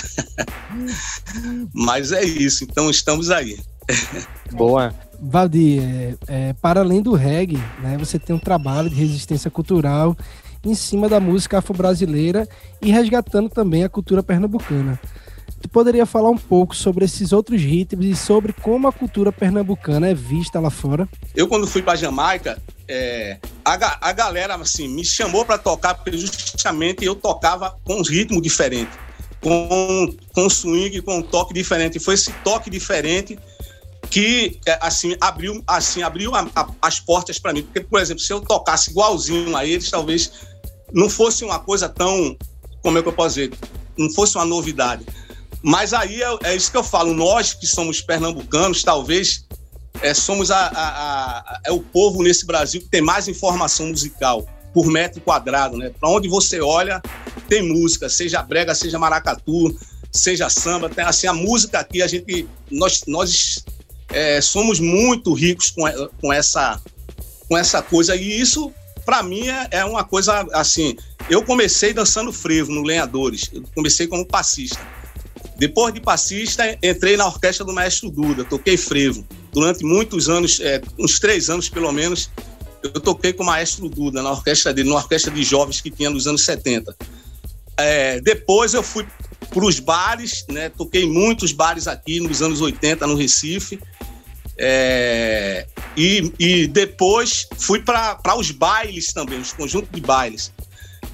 [1.73, 3.57] Mas é isso, então estamos aí.
[4.51, 4.93] Boa.
[5.21, 10.15] Valdir, é, é, para além do reggae, né, você tem um trabalho de resistência cultural
[10.63, 12.47] em cima da música afro-brasileira
[12.81, 14.99] e resgatando também a cultura pernambucana.
[15.61, 20.07] Tu poderia falar um pouco sobre esses outros ritmos e sobre como a cultura pernambucana
[20.07, 21.07] é vista lá fora?
[21.35, 26.17] Eu, quando fui para Jamaica, é, a, a galera assim, me chamou para tocar porque
[26.17, 28.91] justamente eu tocava com um ritmo diferente,
[29.41, 31.99] com, com swing, com um toque diferente.
[31.99, 33.37] Foi esse toque diferente
[34.09, 38.23] que é, assim abriu assim abriu a, a, as portas para mim porque por exemplo
[38.23, 40.31] se eu tocasse igualzinho a eles talvez
[40.91, 42.35] não fosse uma coisa tão
[42.81, 43.53] como é que eu posso dizer
[43.97, 45.05] não fosse uma novidade
[45.61, 49.45] mas aí é, é isso que eu falo nós que somos pernambucanos talvez
[50.01, 54.85] é, somos a, a, é o povo nesse Brasil que tem mais informação musical por
[54.85, 55.91] metro quadrado, né?
[55.99, 57.01] Para onde você olha,
[57.47, 59.75] tem música, seja brega, seja maracatu,
[60.11, 63.63] seja samba, tem assim a música aqui a gente nós nós
[64.11, 65.83] é, somos muito ricos com,
[66.21, 66.81] com essa
[67.47, 68.71] com essa coisa e isso
[69.05, 70.95] para mim é, é, uma coisa assim.
[71.29, 74.79] Eu comecei dançando frevo no Lenhadores, eu comecei como passista.
[75.57, 80.81] Depois de passista, entrei na orquestra do Maestro Duda, toquei frevo durante muitos anos, é,
[80.97, 82.29] uns três anos pelo menos,
[82.83, 86.09] eu toquei com o maestro Duda na orquestra dele, numa orquestra de jovens que tinha
[86.09, 86.95] nos anos 70.
[87.79, 89.05] É, depois eu fui
[89.49, 90.69] para os bares, né?
[90.69, 93.79] Toquei muitos bares aqui nos anos 80 no Recife.
[94.57, 95.65] É,
[95.95, 100.51] e, e depois fui para os bailes também, os conjuntos de bailes.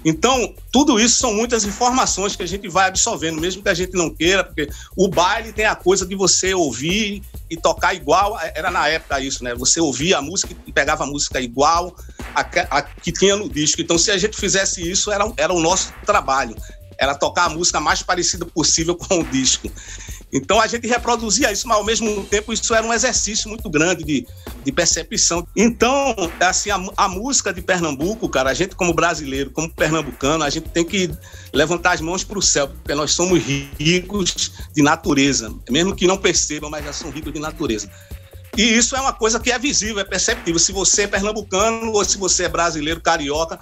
[0.03, 3.93] Então, tudo isso são muitas informações que a gente vai absorvendo, mesmo que a gente
[3.93, 8.71] não queira, porque o baile tem a coisa de você ouvir e tocar igual, era
[8.71, 9.53] na época isso, né?
[9.55, 11.95] Você ouvia a música e pegava a música igual
[12.33, 13.81] a, a que tinha no disco.
[13.81, 16.55] Então, se a gente fizesse isso, era, era o nosso trabalho,
[16.97, 19.71] era tocar a música mais parecida possível com o disco.
[20.35, 24.03] Então a gente reproduzia isso, mas ao mesmo tempo isso era um exercício muito grande
[24.03, 24.27] de,
[24.65, 25.47] de percepção.
[25.55, 30.49] Então, assim, a, a, música de Pernambuco, cara, a gente como brasileiro, como pernambucano, a
[30.49, 31.09] gente tem que
[31.53, 36.17] levantar as mãos para o céu, porque nós somos ricos de natureza, mesmo que não
[36.17, 37.89] percebam, mas já são ricos de natureza.
[38.57, 40.59] E isso é uma coisa que é visível, é perceptível.
[40.59, 43.57] Se você é pernambucano ou se você é brasileiro, carioca,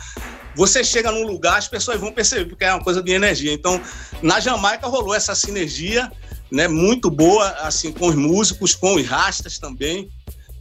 [0.56, 3.54] você chega num lugar, as pessoas vão perceber, porque é uma coisa de energia.
[3.54, 3.80] Então,
[4.24, 6.12] na Jamaica rolou essa sinergia
[6.54, 10.08] né, muito boa, assim, com os músicos, com os rastas também.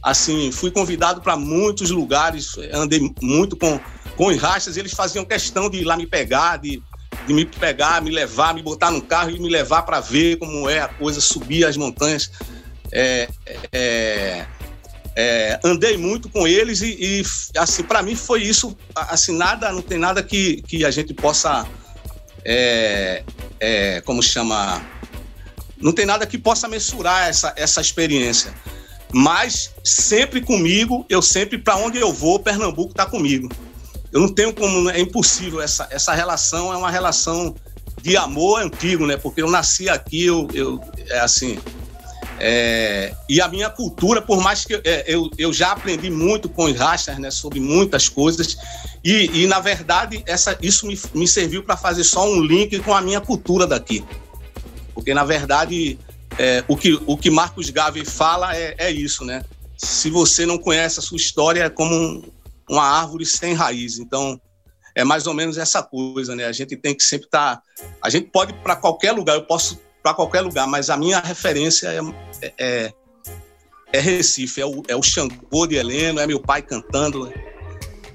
[0.01, 3.79] Assim, fui convidado para muitos lugares, andei muito com,
[4.17, 6.81] com os rastas, eles faziam questão de ir lá me pegar, de,
[7.27, 10.67] de me pegar, me levar, me botar no carro e me levar para ver como
[10.67, 12.31] é a coisa, subir as montanhas.
[12.91, 13.29] É,
[13.71, 14.45] é,
[15.15, 17.23] é, andei muito com eles e, e
[17.55, 21.67] assim, para mim foi isso, assim, nada, não tem nada que, que a gente possa,
[22.43, 23.23] é,
[23.59, 24.83] é, como chama,
[25.83, 28.53] não tem nada que possa mensurar essa, essa experiência.
[29.11, 33.49] Mas sempre comigo, eu sempre, para onde eu vou, Pernambuco está comigo.
[34.11, 35.61] Eu não tenho como, é impossível.
[35.61, 37.53] Essa, essa relação é uma relação
[38.01, 39.17] de amor antigo, né?
[39.17, 40.79] Porque eu nasci aqui, eu, eu
[41.09, 41.59] é assim.
[42.39, 46.65] É, e a minha cultura, por mais que é, eu, eu já aprendi muito com
[46.65, 48.57] os rastas, né, sobre muitas coisas,
[49.03, 52.93] e, e na verdade essa, isso me, me serviu para fazer só um link com
[52.93, 54.03] a minha cultura daqui.
[54.93, 55.99] Porque, na verdade,
[56.37, 59.43] é, o, que, o que Marcos Gavi fala é, é isso, né?
[59.77, 62.23] Se você não conhece a sua história, é como um,
[62.69, 63.97] uma árvore sem raiz.
[63.97, 64.39] Então,
[64.95, 66.45] é mais ou menos essa coisa, né?
[66.45, 67.57] A gente tem que sempre estar.
[67.57, 67.63] Tá,
[68.01, 71.19] a gente pode ir para qualquer lugar, eu posso para qualquer lugar, mas a minha
[71.19, 72.93] referência é, é,
[73.93, 77.31] é Recife, é o, é o Xangô de Heleno, é meu pai cantando,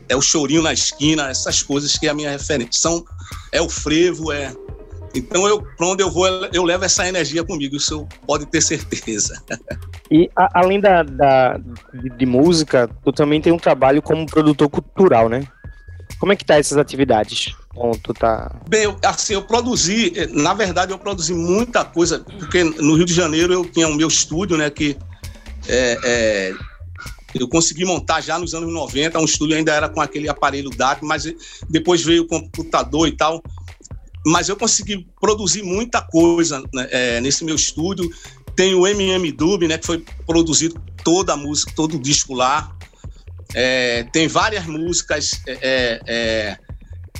[0.07, 2.73] é o chorinho na esquina, essas coisas que é a minha referência.
[2.81, 3.03] São,
[3.51, 4.55] é o frevo, é.
[5.15, 9.43] Então, eu, para onde eu vou, eu levo essa energia comigo, isso pode ter certeza.
[10.11, 11.59] E a, além da, da
[11.95, 15.47] de, de, música, tu também tem um trabalho como produtor cultural, né?
[16.19, 17.55] Como é que tá essas atividades?
[18.03, 18.57] tu tá...
[18.69, 23.05] Bem, eu, assim, eu produzi, eh, na verdade, eu produzi muita coisa, porque no Rio
[23.05, 24.97] de Janeiro eu tinha o meu estúdio, né, que
[25.69, 26.55] é, é,
[27.35, 31.05] eu consegui montar já nos anos 90, um estúdio ainda era com aquele aparelho DAC,
[31.05, 31.33] mas
[31.69, 33.43] depois veio o computador e tal,
[34.29, 38.11] mas eu consegui produzir muita coisa né, é, nesse meu estúdio,
[38.55, 42.77] tem o MM Dub, né, que foi produzido toda a música, todo o disco lá,
[43.55, 46.59] é, tem várias músicas é, é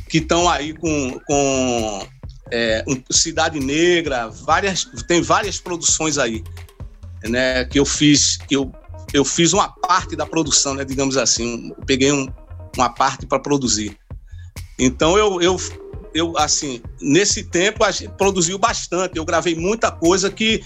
[0.09, 2.07] que estão aí com, com
[2.51, 6.43] é, um, Cidade Negra, várias, tem várias produções aí,
[7.25, 8.73] né, que eu fiz, que eu,
[9.13, 12.27] eu fiz uma parte da produção, né, digamos assim, peguei um,
[12.77, 13.99] uma parte para produzir.
[14.79, 15.57] Então eu, eu,
[16.19, 20.63] eu, assim, nesse tempo a gente produziu bastante, eu gravei muita coisa que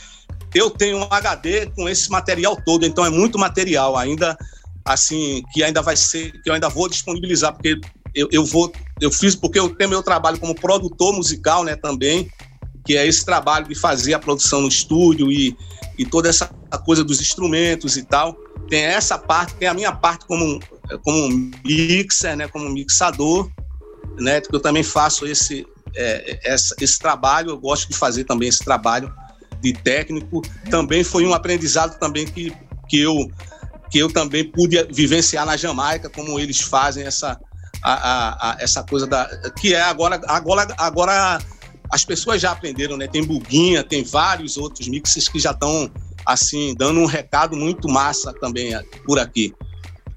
[0.55, 4.37] eu tenho um HD com esse material todo, então é muito material ainda,
[4.85, 7.79] assim, que ainda vai ser, que eu ainda vou disponibilizar, porque
[8.15, 12.31] eu, eu vou, eu fiz porque eu tenho meu trabalho como produtor musical, né, também,
[12.85, 15.57] que é esse trabalho de fazer a produção no estúdio e,
[15.99, 16.47] e toda essa
[16.85, 18.35] coisa dos instrumentos e tal.
[18.69, 20.59] Tem essa parte, tem a minha parte como,
[21.05, 21.29] como
[21.65, 23.51] mixer, né, como mixador,
[24.19, 28.49] né, que eu também faço esse, é, essa, esse trabalho, eu gosto de fazer também
[28.49, 29.13] esse trabalho
[29.61, 30.43] de técnico.
[30.71, 32.53] Também foi um aprendizado também que,
[32.89, 33.31] que eu
[33.91, 37.39] que eu também pude vivenciar na Jamaica, como eles fazem essa,
[37.83, 39.27] a, a, a, essa coisa da
[39.61, 41.39] que é agora agora agora
[41.91, 43.07] as pessoas já aprenderam, né?
[43.07, 45.91] Tem buguinha, tem vários outros mixes que já estão
[46.25, 48.73] assim dando um recado muito massa também
[49.05, 49.55] por aqui.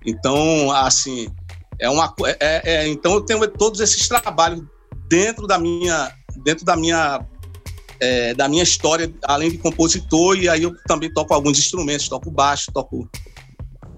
[0.05, 1.27] Então, assim,
[1.79, 4.63] é uma é, é, então eu tenho todos esses trabalhos
[5.09, 6.11] dentro da minha
[6.43, 7.25] dentro da minha
[7.99, 12.29] é, da minha história, além de compositor, e aí eu também toco alguns instrumentos, toco
[12.29, 13.09] baixo, toco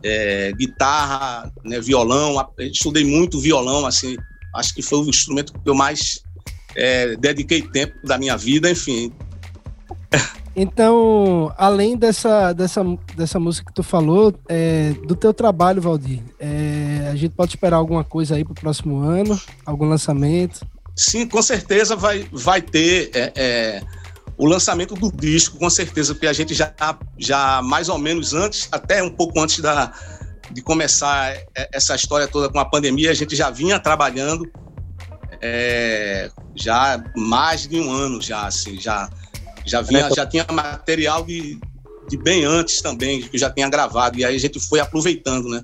[0.04, 2.36] é, guitarra, né, violão.
[2.60, 4.16] Estudei muito violão, assim,
[4.56, 6.22] acho que foi o instrumento que eu mais
[6.76, 9.12] é, dediquei tempo da minha vida, enfim.
[10.60, 12.84] Então, além dessa, dessa,
[13.16, 17.78] dessa música que tu falou, é, do teu trabalho, Valdir, é, a gente pode esperar
[17.78, 19.40] alguma coisa aí para o próximo ano?
[19.64, 20.66] Algum lançamento?
[20.96, 23.84] Sim, com certeza vai, vai ter é, é
[24.36, 26.74] o lançamento do disco, com certeza, porque a gente já,
[27.20, 29.94] já mais ou menos antes, até um pouco antes da,
[30.52, 31.36] de começar
[31.72, 34.44] essa história toda com a pandemia, a gente já vinha trabalhando
[35.40, 39.10] é, já mais de um ano já, assim, já,
[39.68, 41.60] já, vinha, já tinha material de,
[42.10, 45.62] de bem antes também, que já tinha gravado, e aí a gente foi aproveitando, né?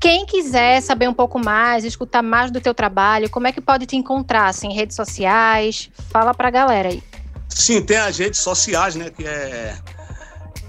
[0.00, 3.86] Quem quiser saber um pouco mais, escutar mais do teu trabalho, como é que pode
[3.86, 5.90] te encontrar, assim, em redes sociais?
[6.10, 7.02] Fala pra galera aí.
[7.48, 9.10] Sim, tem as redes sociais, né?
[9.10, 9.76] Que é,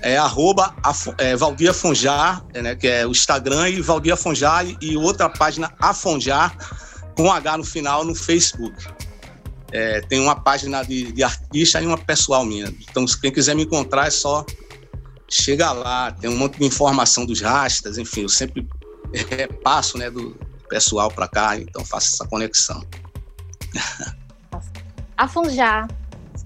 [0.04, 0.76] é arroba
[1.18, 5.72] é, Valdir Afonjar, né, que é o Instagram, e Valdir Afonjar, e, e outra página
[5.80, 6.56] Afonjar,
[7.16, 8.76] com H no final, no Facebook.
[9.74, 12.72] É, tem uma página de, de, artista e uma pessoal minha.
[12.88, 14.46] Então, quem quiser me encontrar, é só
[15.28, 16.12] chegar lá.
[16.12, 18.68] Tem um monte de informação dos rastas, enfim, eu sempre
[19.30, 20.38] repasso né, do
[20.70, 22.84] pessoal para cá, então faço essa conexão.
[25.18, 25.88] Afonjar,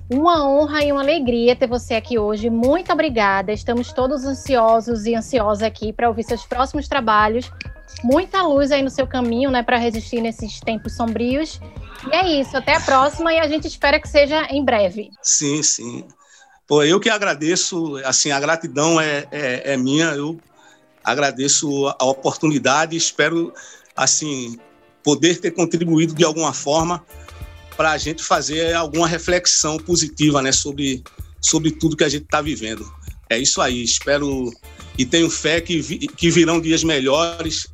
[0.09, 2.49] uma honra e uma alegria ter você aqui hoje.
[2.49, 3.51] Muito obrigada.
[3.51, 7.51] Estamos todos ansiosos e ansiosas aqui para ouvir seus próximos trabalhos.
[8.03, 11.59] Muita luz aí no seu caminho, né, para resistir nesses tempos sombrios.
[12.11, 12.55] E é isso.
[12.55, 15.09] Até a próxima e a gente espera que seja em breve.
[15.21, 16.03] Sim, sim.
[16.67, 17.97] Pô, eu que agradeço.
[18.05, 20.07] Assim, a gratidão é, é, é minha.
[20.07, 20.39] Eu
[21.03, 22.95] agradeço a oportunidade.
[22.95, 23.53] Espero,
[23.95, 24.59] assim,
[25.03, 27.03] poder ter contribuído de alguma forma
[27.77, 31.03] para a gente fazer alguma reflexão positiva né, sobre,
[31.39, 32.85] sobre tudo que a gente está vivendo.
[33.29, 34.51] É isso aí, espero
[34.97, 37.67] e tenho fé que, vi, que virão dias melhores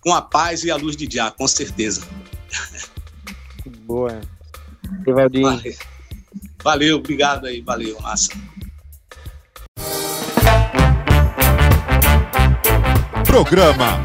[0.00, 2.02] com a paz e a luz de Jah, com certeza.
[3.84, 4.20] Boa.
[5.06, 5.74] Valeu.
[6.62, 8.32] valeu, obrigado aí, valeu, massa.
[13.24, 14.02] Programa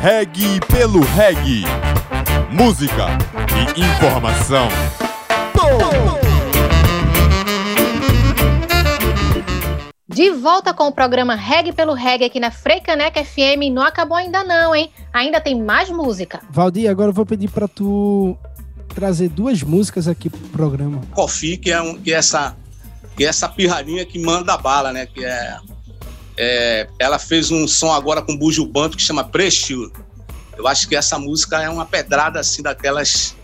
[0.00, 1.64] Reg pelo Reg.
[2.50, 3.06] Música
[3.76, 4.68] e informação.
[10.14, 13.72] De volta com o programa Reg pelo Reg aqui na Freicaneca FM.
[13.72, 14.88] Não acabou ainda não, hein?
[15.12, 16.40] Ainda tem mais música.
[16.50, 18.38] Valdir, agora eu vou pedir para tu
[18.94, 21.00] trazer duas músicas aqui pro programa.
[21.10, 22.56] Coffee, que é, um, que é essa
[23.16, 25.04] que é essa pirralhinha que manda bala, né?
[25.04, 25.56] Que é,
[26.36, 29.90] é ela fez um som agora com Bujo Banto que chama Pressure.
[30.56, 33.34] Eu acho que essa música é uma pedrada assim daquelas.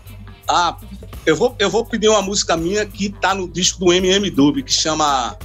[0.47, 0.77] Ah,
[1.25, 4.63] eu vou, eu vou pedir uma música minha que tá no disco do MM Dub,
[4.63, 5.37] que chama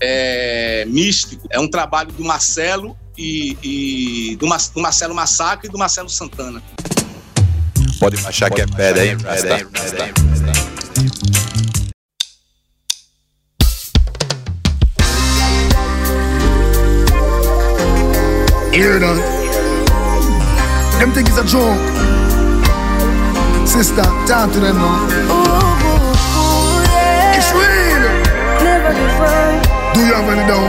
[0.00, 1.46] é, Místico.
[1.50, 6.62] É um trabalho do Marcelo e, e do, do, Marcelo Massacre e do Marcelo Santana.
[7.98, 9.16] Pode achar que é pedra, hein?
[9.22, 9.56] Rasta.
[18.72, 19.16] Hear that?
[20.98, 21.78] Them think it's a joke.
[23.66, 25.08] Sister, talk to them now.
[27.34, 27.76] It's real.
[29.96, 30.68] Do you have any doubt?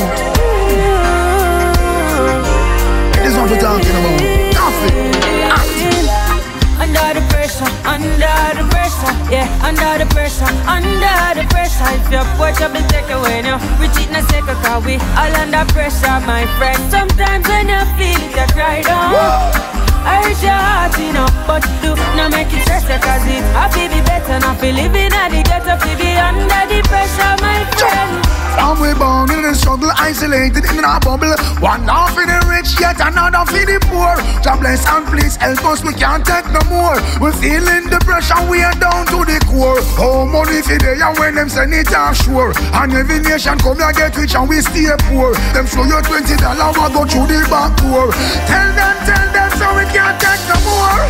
[3.19, 4.23] This is what we're talking about.
[6.79, 11.91] Under the pressure, under the pressure, yeah, under the pressure, under the pressure.
[11.91, 15.67] If your up and take away now, we cheat na second cause we all under
[15.75, 16.79] pressure, my friend.
[16.89, 19.11] Sometimes when you feel it, you cry down.
[20.07, 23.91] I hurt your heart, you know, but do not make it stress cause it happy
[23.91, 27.35] be better not be living at the ghetto, be under the pressure,
[30.17, 31.29] isolated in our bubble.
[31.61, 34.17] One half for the rich, yet another for the poor.
[34.41, 36.97] God bless and please help us, we can't take no more.
[37.21, 39.77] We're feeling the pressure, we are down to the core.
[40.01, 42.53] Oh, money for day, and when them send it offshore.
[42.73, 45.37] And every nation come here get rich and we stay poor.
[45.53, 48.09] Them show you twenty dollars, we go through the back door.
[48.49, 51.05] Tell them, tell them, so we can't take no more.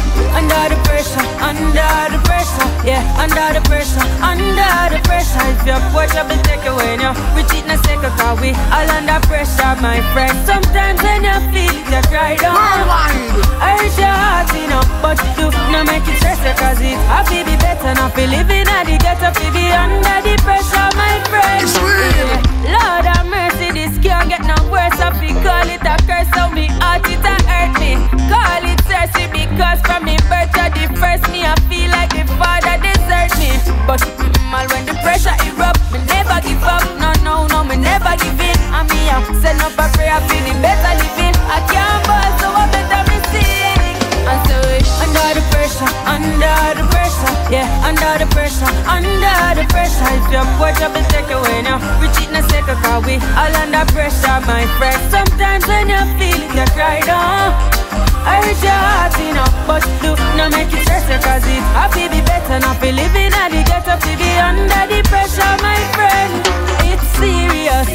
[0.68, 0.87] The
[1.18, 4.54] pressure, under the pressure, yeah, under the pressure, under
[4.94, 5.42] the pressure.
[5.50, 8.52] If your porch up and take away now, we cheat in a second cause we
[8.72, 10.34] all under pressure, my friend.
[10.46, 12.56] Sometimes when you feel it, you cry down.
[12.58, 17.44] I hurt your heart, you know, but do not make it stress cause it happy
[17.44, 21.64] be better not be living at the ghetto, be under the pressure, my friend.
[21.64, 22.30] It's real.
[22.68, 25.00] Lord have mercy, this can't get no worse.
[25.00, 27.96] I feel call it a curse, so me heart it a hurt me.
[28.30, 32.26] Call it thirsty because from me birth to the first me I feel like the
[32.42, 33.54] father desert me.
[33.86, 34.02] But
[34.50, 36.82] all when the pressure erupt, me never give up.
[36.98, 38.58] No, no, no, me never give in.
[38.74, 41.36] And me I send up a prayer for the better living.
[41.46, 43.82] I can't ball, so I better me sing.
[44.26, 44.58] And so
[45.06, 50.10] under the pressure, under the pressure, yeah, under the pressure, under the pressure.
[50.18, 53.56] If your job is take away now, we cheat in a second cause we all
[53.62, 55.00] under pressure, my friend.
[55.12, 57.87] Sometimes when you feel it, you cry down.
[58.28, 62.20] I hurt your heart, know, but do not make it stress cause it happy be
[62.28, 66.44] better not be living at the ghetto, be under the pressure, my friend.
[66.92, 67.88] It's serious.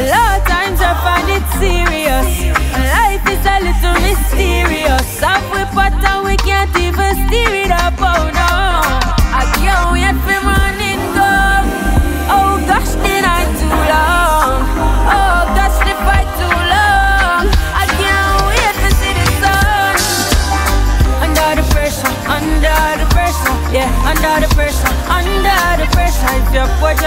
[0.00, 2.28] A lot of times I find it serious.
[2.96, 5.22] Life is a little mysterious.
[5.22, 7.03] Up we pot and we can't even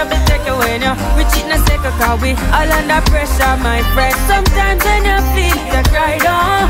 [0.06, 3.82] porch take away now, we cheat in a second cause we all under pressure, my
[3.94, 4.14] friend.
[4.30, 5.58] Sometimes when you feel
[5.90, 6.68] cry down.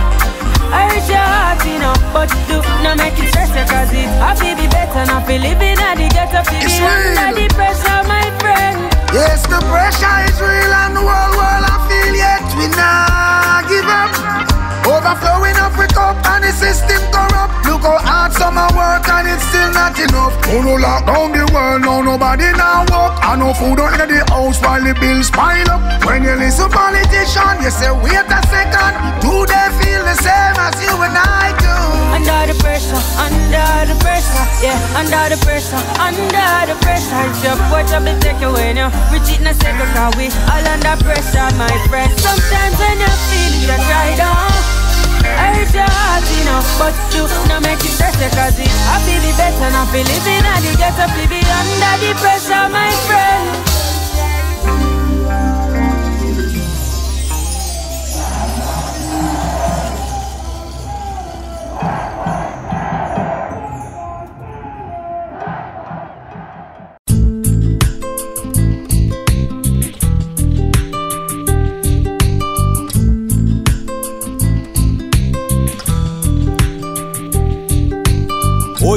[0.68, 4.68] Hurt your heart, you know, but do not make it stress cause it happy be
[4.68, 8.92] better not living at the ghetto, be It's under the pressure, my friend.
[9.12, 13.88] Yes, the pressure is real and the whole world I feel yet we not give
[13.88, 14.47] up.
[14.84, 17.66] Overflowing up with cup and the system corrupt.
[17.66, 20.34] Look how hard some work and it's still not enough.
[20.52, 23.18] Oh no lock down the world, no nobody now walk.
[23.22, 26.04] I no food in the house while the bills pile up.
[26.04, 28.94] When you listen politician, you say wait a second.
[29.24, 31.74] Do they feel the same as you and I do?
[32.16, 37.20] Under the pressure, under the pressure, yeah, under the pressure, under the pressure.
[37.44, 40.64] Your porch up and take away now, we cheat in a second cause we all
[40.64, 42.08] under pressure, my friend.
[42.16, 44.48] Sometimes when you feel it, you cry down.
[45.28, 49.20] I hurt your heart, you know, but do not make it stress cause it happy
[49.20, 53.67] be better not be living at the ghetto, be under the pressure, my friend.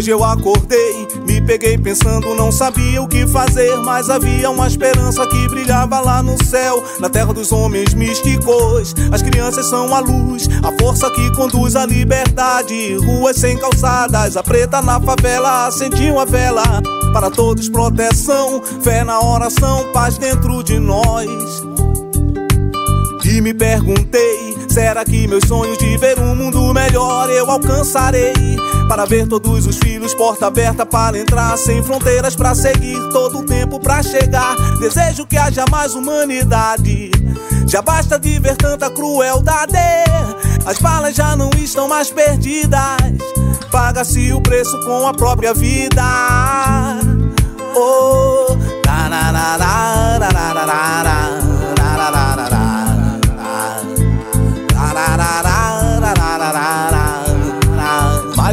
[0.02, 5.28] Hoje eu acordei, me peguei pensando, não sabia o que fazer, mas havia uma esperança
[5.28, 8.96] que brilhava lá no céu, na terra dos homens místicos.
[9.12, 12.96] As crianças são a luz, a força que conduz à liberdade.
[12.96, 16.64] Ruas sem calçadas, a preta na favela acendia uma vela.
[17.14, 21.30] Para todos, proteção, fé na oração, paz dentro de nós.
[23.24, 28.34] E me perguntei: será que meus sonhos de ver um mundo melhor eu alcançarei?
[28.88, 33.44] Para ver todos os filhos, porta aberta para entrar, sem fronteiras para seguir, todo o
[33.44, 34.56] tempo para chegar.
[34.80, 37.12] Desejo que haja mais humanidade.
[37.68, 39.74] Já basta de ver tanta crueldade.
[40.66, 42.98] As balas já não estão mais perdidas.
[43.72, 46.04] Paga-se o preço com a própria vida.
[47.76, 48.58] Oh,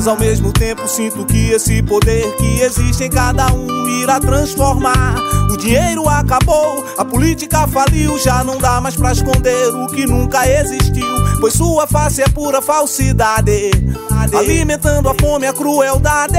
[0.08, 5.16] ao mesmo tempo sinto que esse poder que existe em cada um irá transformar.
[5.50, 10.48] O dinheiro acabou, a política faliu, já não dá mais pra esconder o que nunca
[10.48, 11.06] existiu,
[11.40, 13.70] pois sua face é pura falsidade,
[14.34, 16.38] alimentando a fome e a crueldade,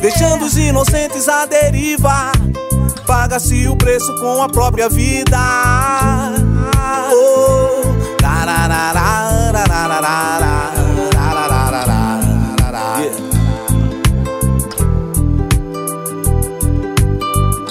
[0.00, 2.32] deixando os inocentes à deriva.
[3.06, 5.38] Paga-se o preço com a própria vida.
[7.12, 8.24] Oh,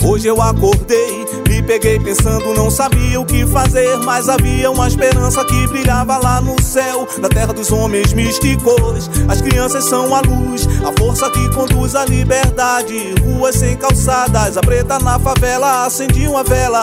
[0.06, 5.46] Hoje eu acordei, me peguei pensando, não sabia o que fazer, mas havia uma esperança
[5.46, 9.10] que brilhava lá no céu, na terra dos homens místicos.
[9.30, 13.16] As crianças são a luz, a força que conduz à liberdade.
[13.24, 16.82] Ruas sem calçadas, a preta na favela acendia uma vela.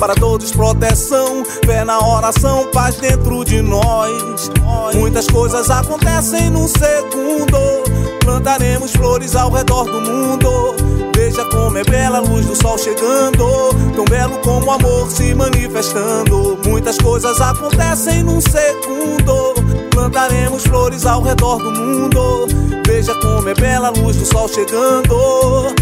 [0.00, 4.50] Para todos, proteção, fé na oração, paz dentro de nós.
[4.94, 8.13] Muitas coisas acontecem num segundo.
[8.24, 10.74] Plantaremos flores ao redor do mundo.
[11.14, 13.46] Veja como é bela a luz do sol chegando.
[13.94, 16.58] Tão belo como o amor se manifestando.
[16.66, 19.54] Muitas coisas acontecem num segundo.
[19.90, 22.46] Plantaremos flores ao redor do mundo.
[22.86, 25.74] Veja como é bela a luz do sol chegando.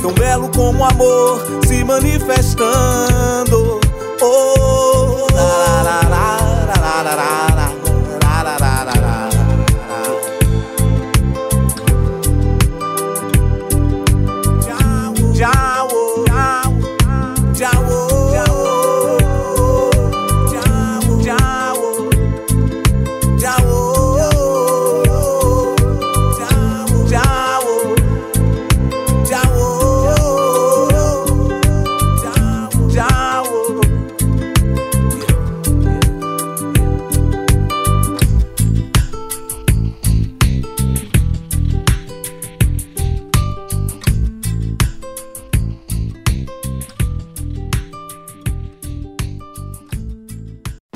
[0.00, 3.80] Tão belo como o amor se manifestando.
[4.22, 7.14] Oh, la, la, la, la, la,
[7.54, 7.79] la.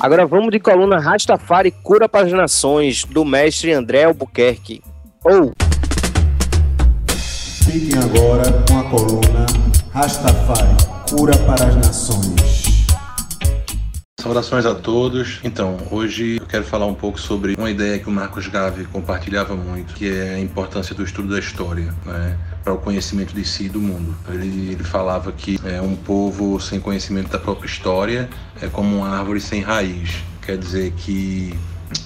[0.05, 4.79] Agora vamos de coluna Rastafari Cura para as Nações, do mestre André Albuquerque.
[5.23, 5.51] Ou.
[7.09, 9.47] Fiquem agora com a coluna
[9.91, 10.75] Rastafari
[11.09, 12.54] Cura para as Nações.
[14.25, 15.39] Saudações a todos.
[15.43, 19.55] Então, hoje eu quero falar um pouco sobre uma ideia que o Marcos Gave compartilhava
[19.55, 21.93] muito, que é a importância do estudo da história.
[22.03, 22.35] Né?
[22.63, 24.17] para o conhecimento de si e do mundo.
[24.27, 28.27] Ele, ele falava que é, um povo sem conhecimento da própria história
[28.59, 30.23] é como uma árvore sem raiz.
[30.41, 31.53] Quer dizer que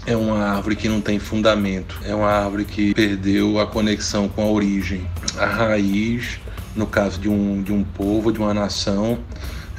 [0.06, 4.42] é uma árvore que não tem fundamento, é uma árvore que perdeu a conexão com
[4.42, 5.08] a origem.
[5.38, 6.38] A raiz,
[6.76, 9.20] no caso de um, de um povo, de uma nação,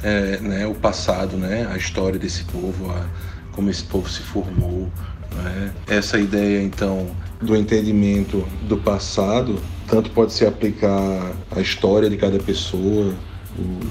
[0.03, 3.05] é, né, o passado, né, a história desse povo, a,
[3.51, 4.89] como esse povo se formou.
[5.35, 5.71] Né.
[5.87, 12.39] Essa ideia, então, do entendimento do passado tanto pode se aplicar à história de cada
[12.39, 13.13] pessoa,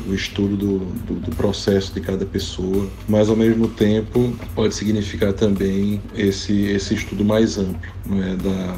[0.09, 5.35] o, estudo do, do, do, processo de cada pessoa, mas ao mesmo tempo pode significar
[5.35, 7.79] também esse, esse estudo mais amplo
[8.13, 8.77] é, da,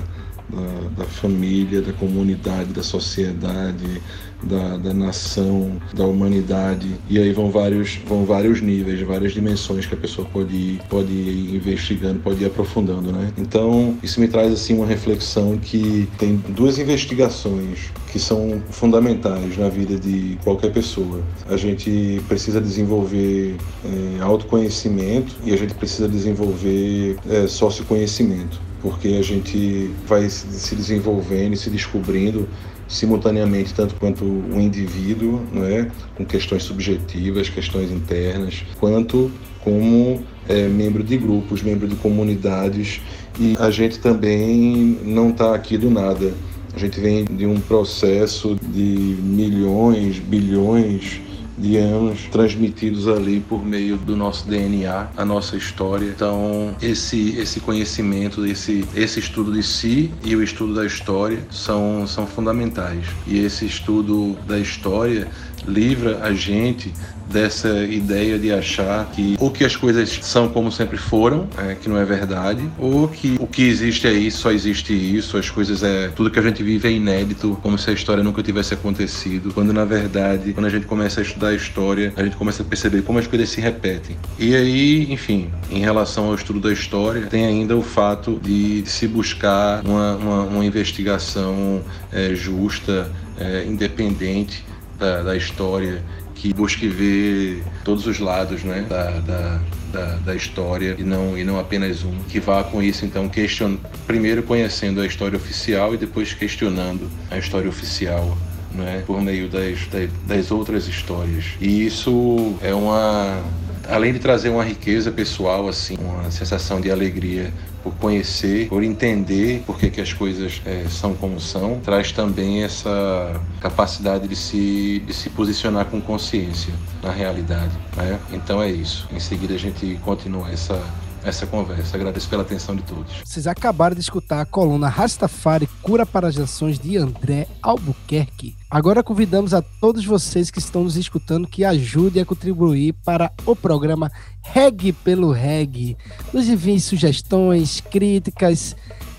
[0.51, 4.03] da, da, família, da comunidade, da sociedade,
[4.43, 6.89] da, da nação, da humanidade.
[7.09, 11.13] E aí vão vários, vão vários níveis, várias dimensões que a pessoa pode ir, pode
[11.13, 13.33] ir investigando, pode ir aprofundando, né?
[13.39, 19.71] Então, isso me traz assim uma reflexão que tem duas investigações que são fundamentais na
[19.71, 21.23] vida de qualquer pessoa.
[21.49, 29.23] A gente precisa desenvolver é, autoconhecimento e a gente precisa desenvolver é, socioconhecimento, porque a
[29.23, 32.47] gente vai se desenvolvendo e se descobrindo
[32.93, 39.31] simultaneamente tanto quanto o indivíduo, não é, com questões subjetivas, questões internas, quanto
[39.61, 43.01] como é, membro de grupos, membro de comunidades
[43.41, 46.35] e a gente também não está aqui do nada.
[46.75, 51.21] A gente vem de um processo de milhões, bilhões
[51.63, 56.07] de anos transmitidos ali por meio do nosso DNA, a nossa história.
[56.07, 62.07] Então, esse esse conhecimento, esse esse estudo de si e o estudo da história são
[62.07, 63.07] são fundamentais.
[63.27, 65.29] E esse estudo da história
[65.67, 66.93] livra a gente
[67.33, 71.89] dessa ideia de achar que ou que as coisas são como sempre foram, é, que
[71.89, 75.83] não é verdade, ou que o que existe é isso, só existe isso, as coisas
[75.83, 79.53] é tudo que a gente vive é inédito, como se a história nunca tivesse acontecido,
[79.55, 82.67] quando na verdade, quando a gente começa a estudar a história, a gente começa a
[82.67, 84.17] perceber como as coisas se repetem.
[84.39, 89.09] E aí, enfim, em relação ao estudo da história, tem ainda o fato de, se
[89.09, 91.83] buscar uma, uma, uma investigação
[92.13, 94.65] é, justa, é, independente
[95.03, 96.01] da, da história
[96.37, 99.61] que busque ver todos os lados né, da, da,
[99.93, 102.17] da, da, história e não, e não apenas um.
[102.29, 103.77] Que vá com isso, então, question...
[104.07, 108.37] primeiro conhecendo a história oficial e depois questionando a história oficial.
[108.75, 109.81] Né, por meio das,
[110.27, 111.45] das outras histórias.
[111.61, 113.43] E isso é uma.
[113.87, 117.53] Além de trazer uma riqueza pessoal, assim, uma sensação de alegria
[117.83, 122.63] por conhecer, por entender por que, que as coisas é, são como são, traz também
[122.63, 126.73] essa capacidade de se, de se posicionar com consciência
[127.03, 127.73] na realidade.
[127.97, 128.19] Né?
[128.33, 129.09] Então é isso.
[129.13, 130.81] Em seguida a gente continua essa
[131.25, 131.97] essa conversa.
[131.97, 133.23] Agradeço pela atenção de todos.
[133.25, 138.57] Vocês acabaram de escutar a coluna Rastafari Cura para as Nações de André Albuquerque.
[138.71, 143.55] Agora convidamos a todos vocês que estão nos escutando que ajudem a contribuir para o
[143.55, 144.11] programa
[144.43, 145.97] Reg pelo Reg.
[146.33, 148.75] Nos enviem sugestões, críticas.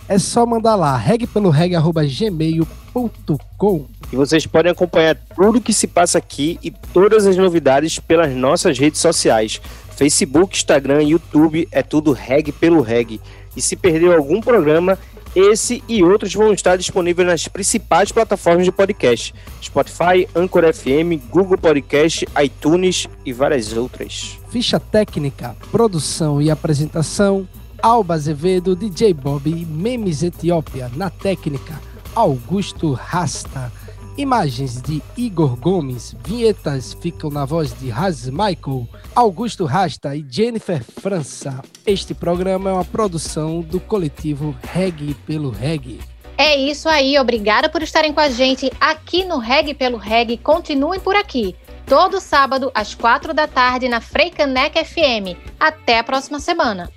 [0.07, 3.85] É só mandar lá, regpeloreg.gmail.com.
[4.11, 8.77] E vocês podem acompanhar tudo que se passa aqui e todas as novidades pelas nossas
[8.77, 9.61] redes sociais.
[9.95, 13.19] Facebook, Instagram, YouTube, é tudo reg pelo reg.
[13.55, 14.97] E se perdeu algum programa,
[15.35, 21.57] esse e outros vão estar disponíveis nas principais plataformas de podcast: Spotify, Anchor FM, Google
[21.57, 24.39] Podcast, iTunes e várias outras.
[24.49, 27.47] Ficha técnica, produção e apresentação:
[27.81, 30.91] Alba Azevedo, DJ Bob e Memes Etiópia.
[30.95, 31.81] Na técnica,
[32.15, 33.71] Augusto Rasta.
[34.15, 40.83] Imagens de Igor Gomes, vinhetas ficam na voz de Raz Michael, Augusto Rasta e Jennifer
[40.83, 41.63] França.
[41.83, 45.99] Este programa é uma produção do coletivo Reg pelo Reg.
[46.37, 50.37] É isso aí, obrigada por estarem com a gente aqui no Reg pelo Reg.
[50.37, 51.55] Continuem por aqui,
[51.87, 55.35] todo sábado às quatro da tarde na Freicanec FM.
[55.59, 56.87] Até a próxima semana.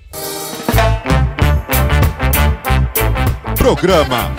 [3.56, 4.30] Programa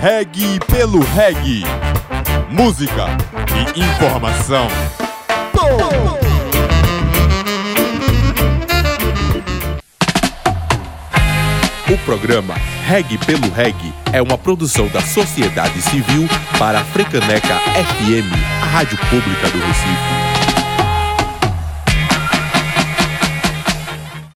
[0.00, 1.64] Reg pelo Reg
[2.50, 3.06] música
[3.74, 4.68] e informação.
[11.88, 12.54] O programa
[12.86, 13.76] Reg pelo Reg
[14.12, 16.28] é uma produção da sociedade civil
[16.58, 18.32] para a Frecaneca FM,
[18.62, 20.35] a rádio pública do Recife.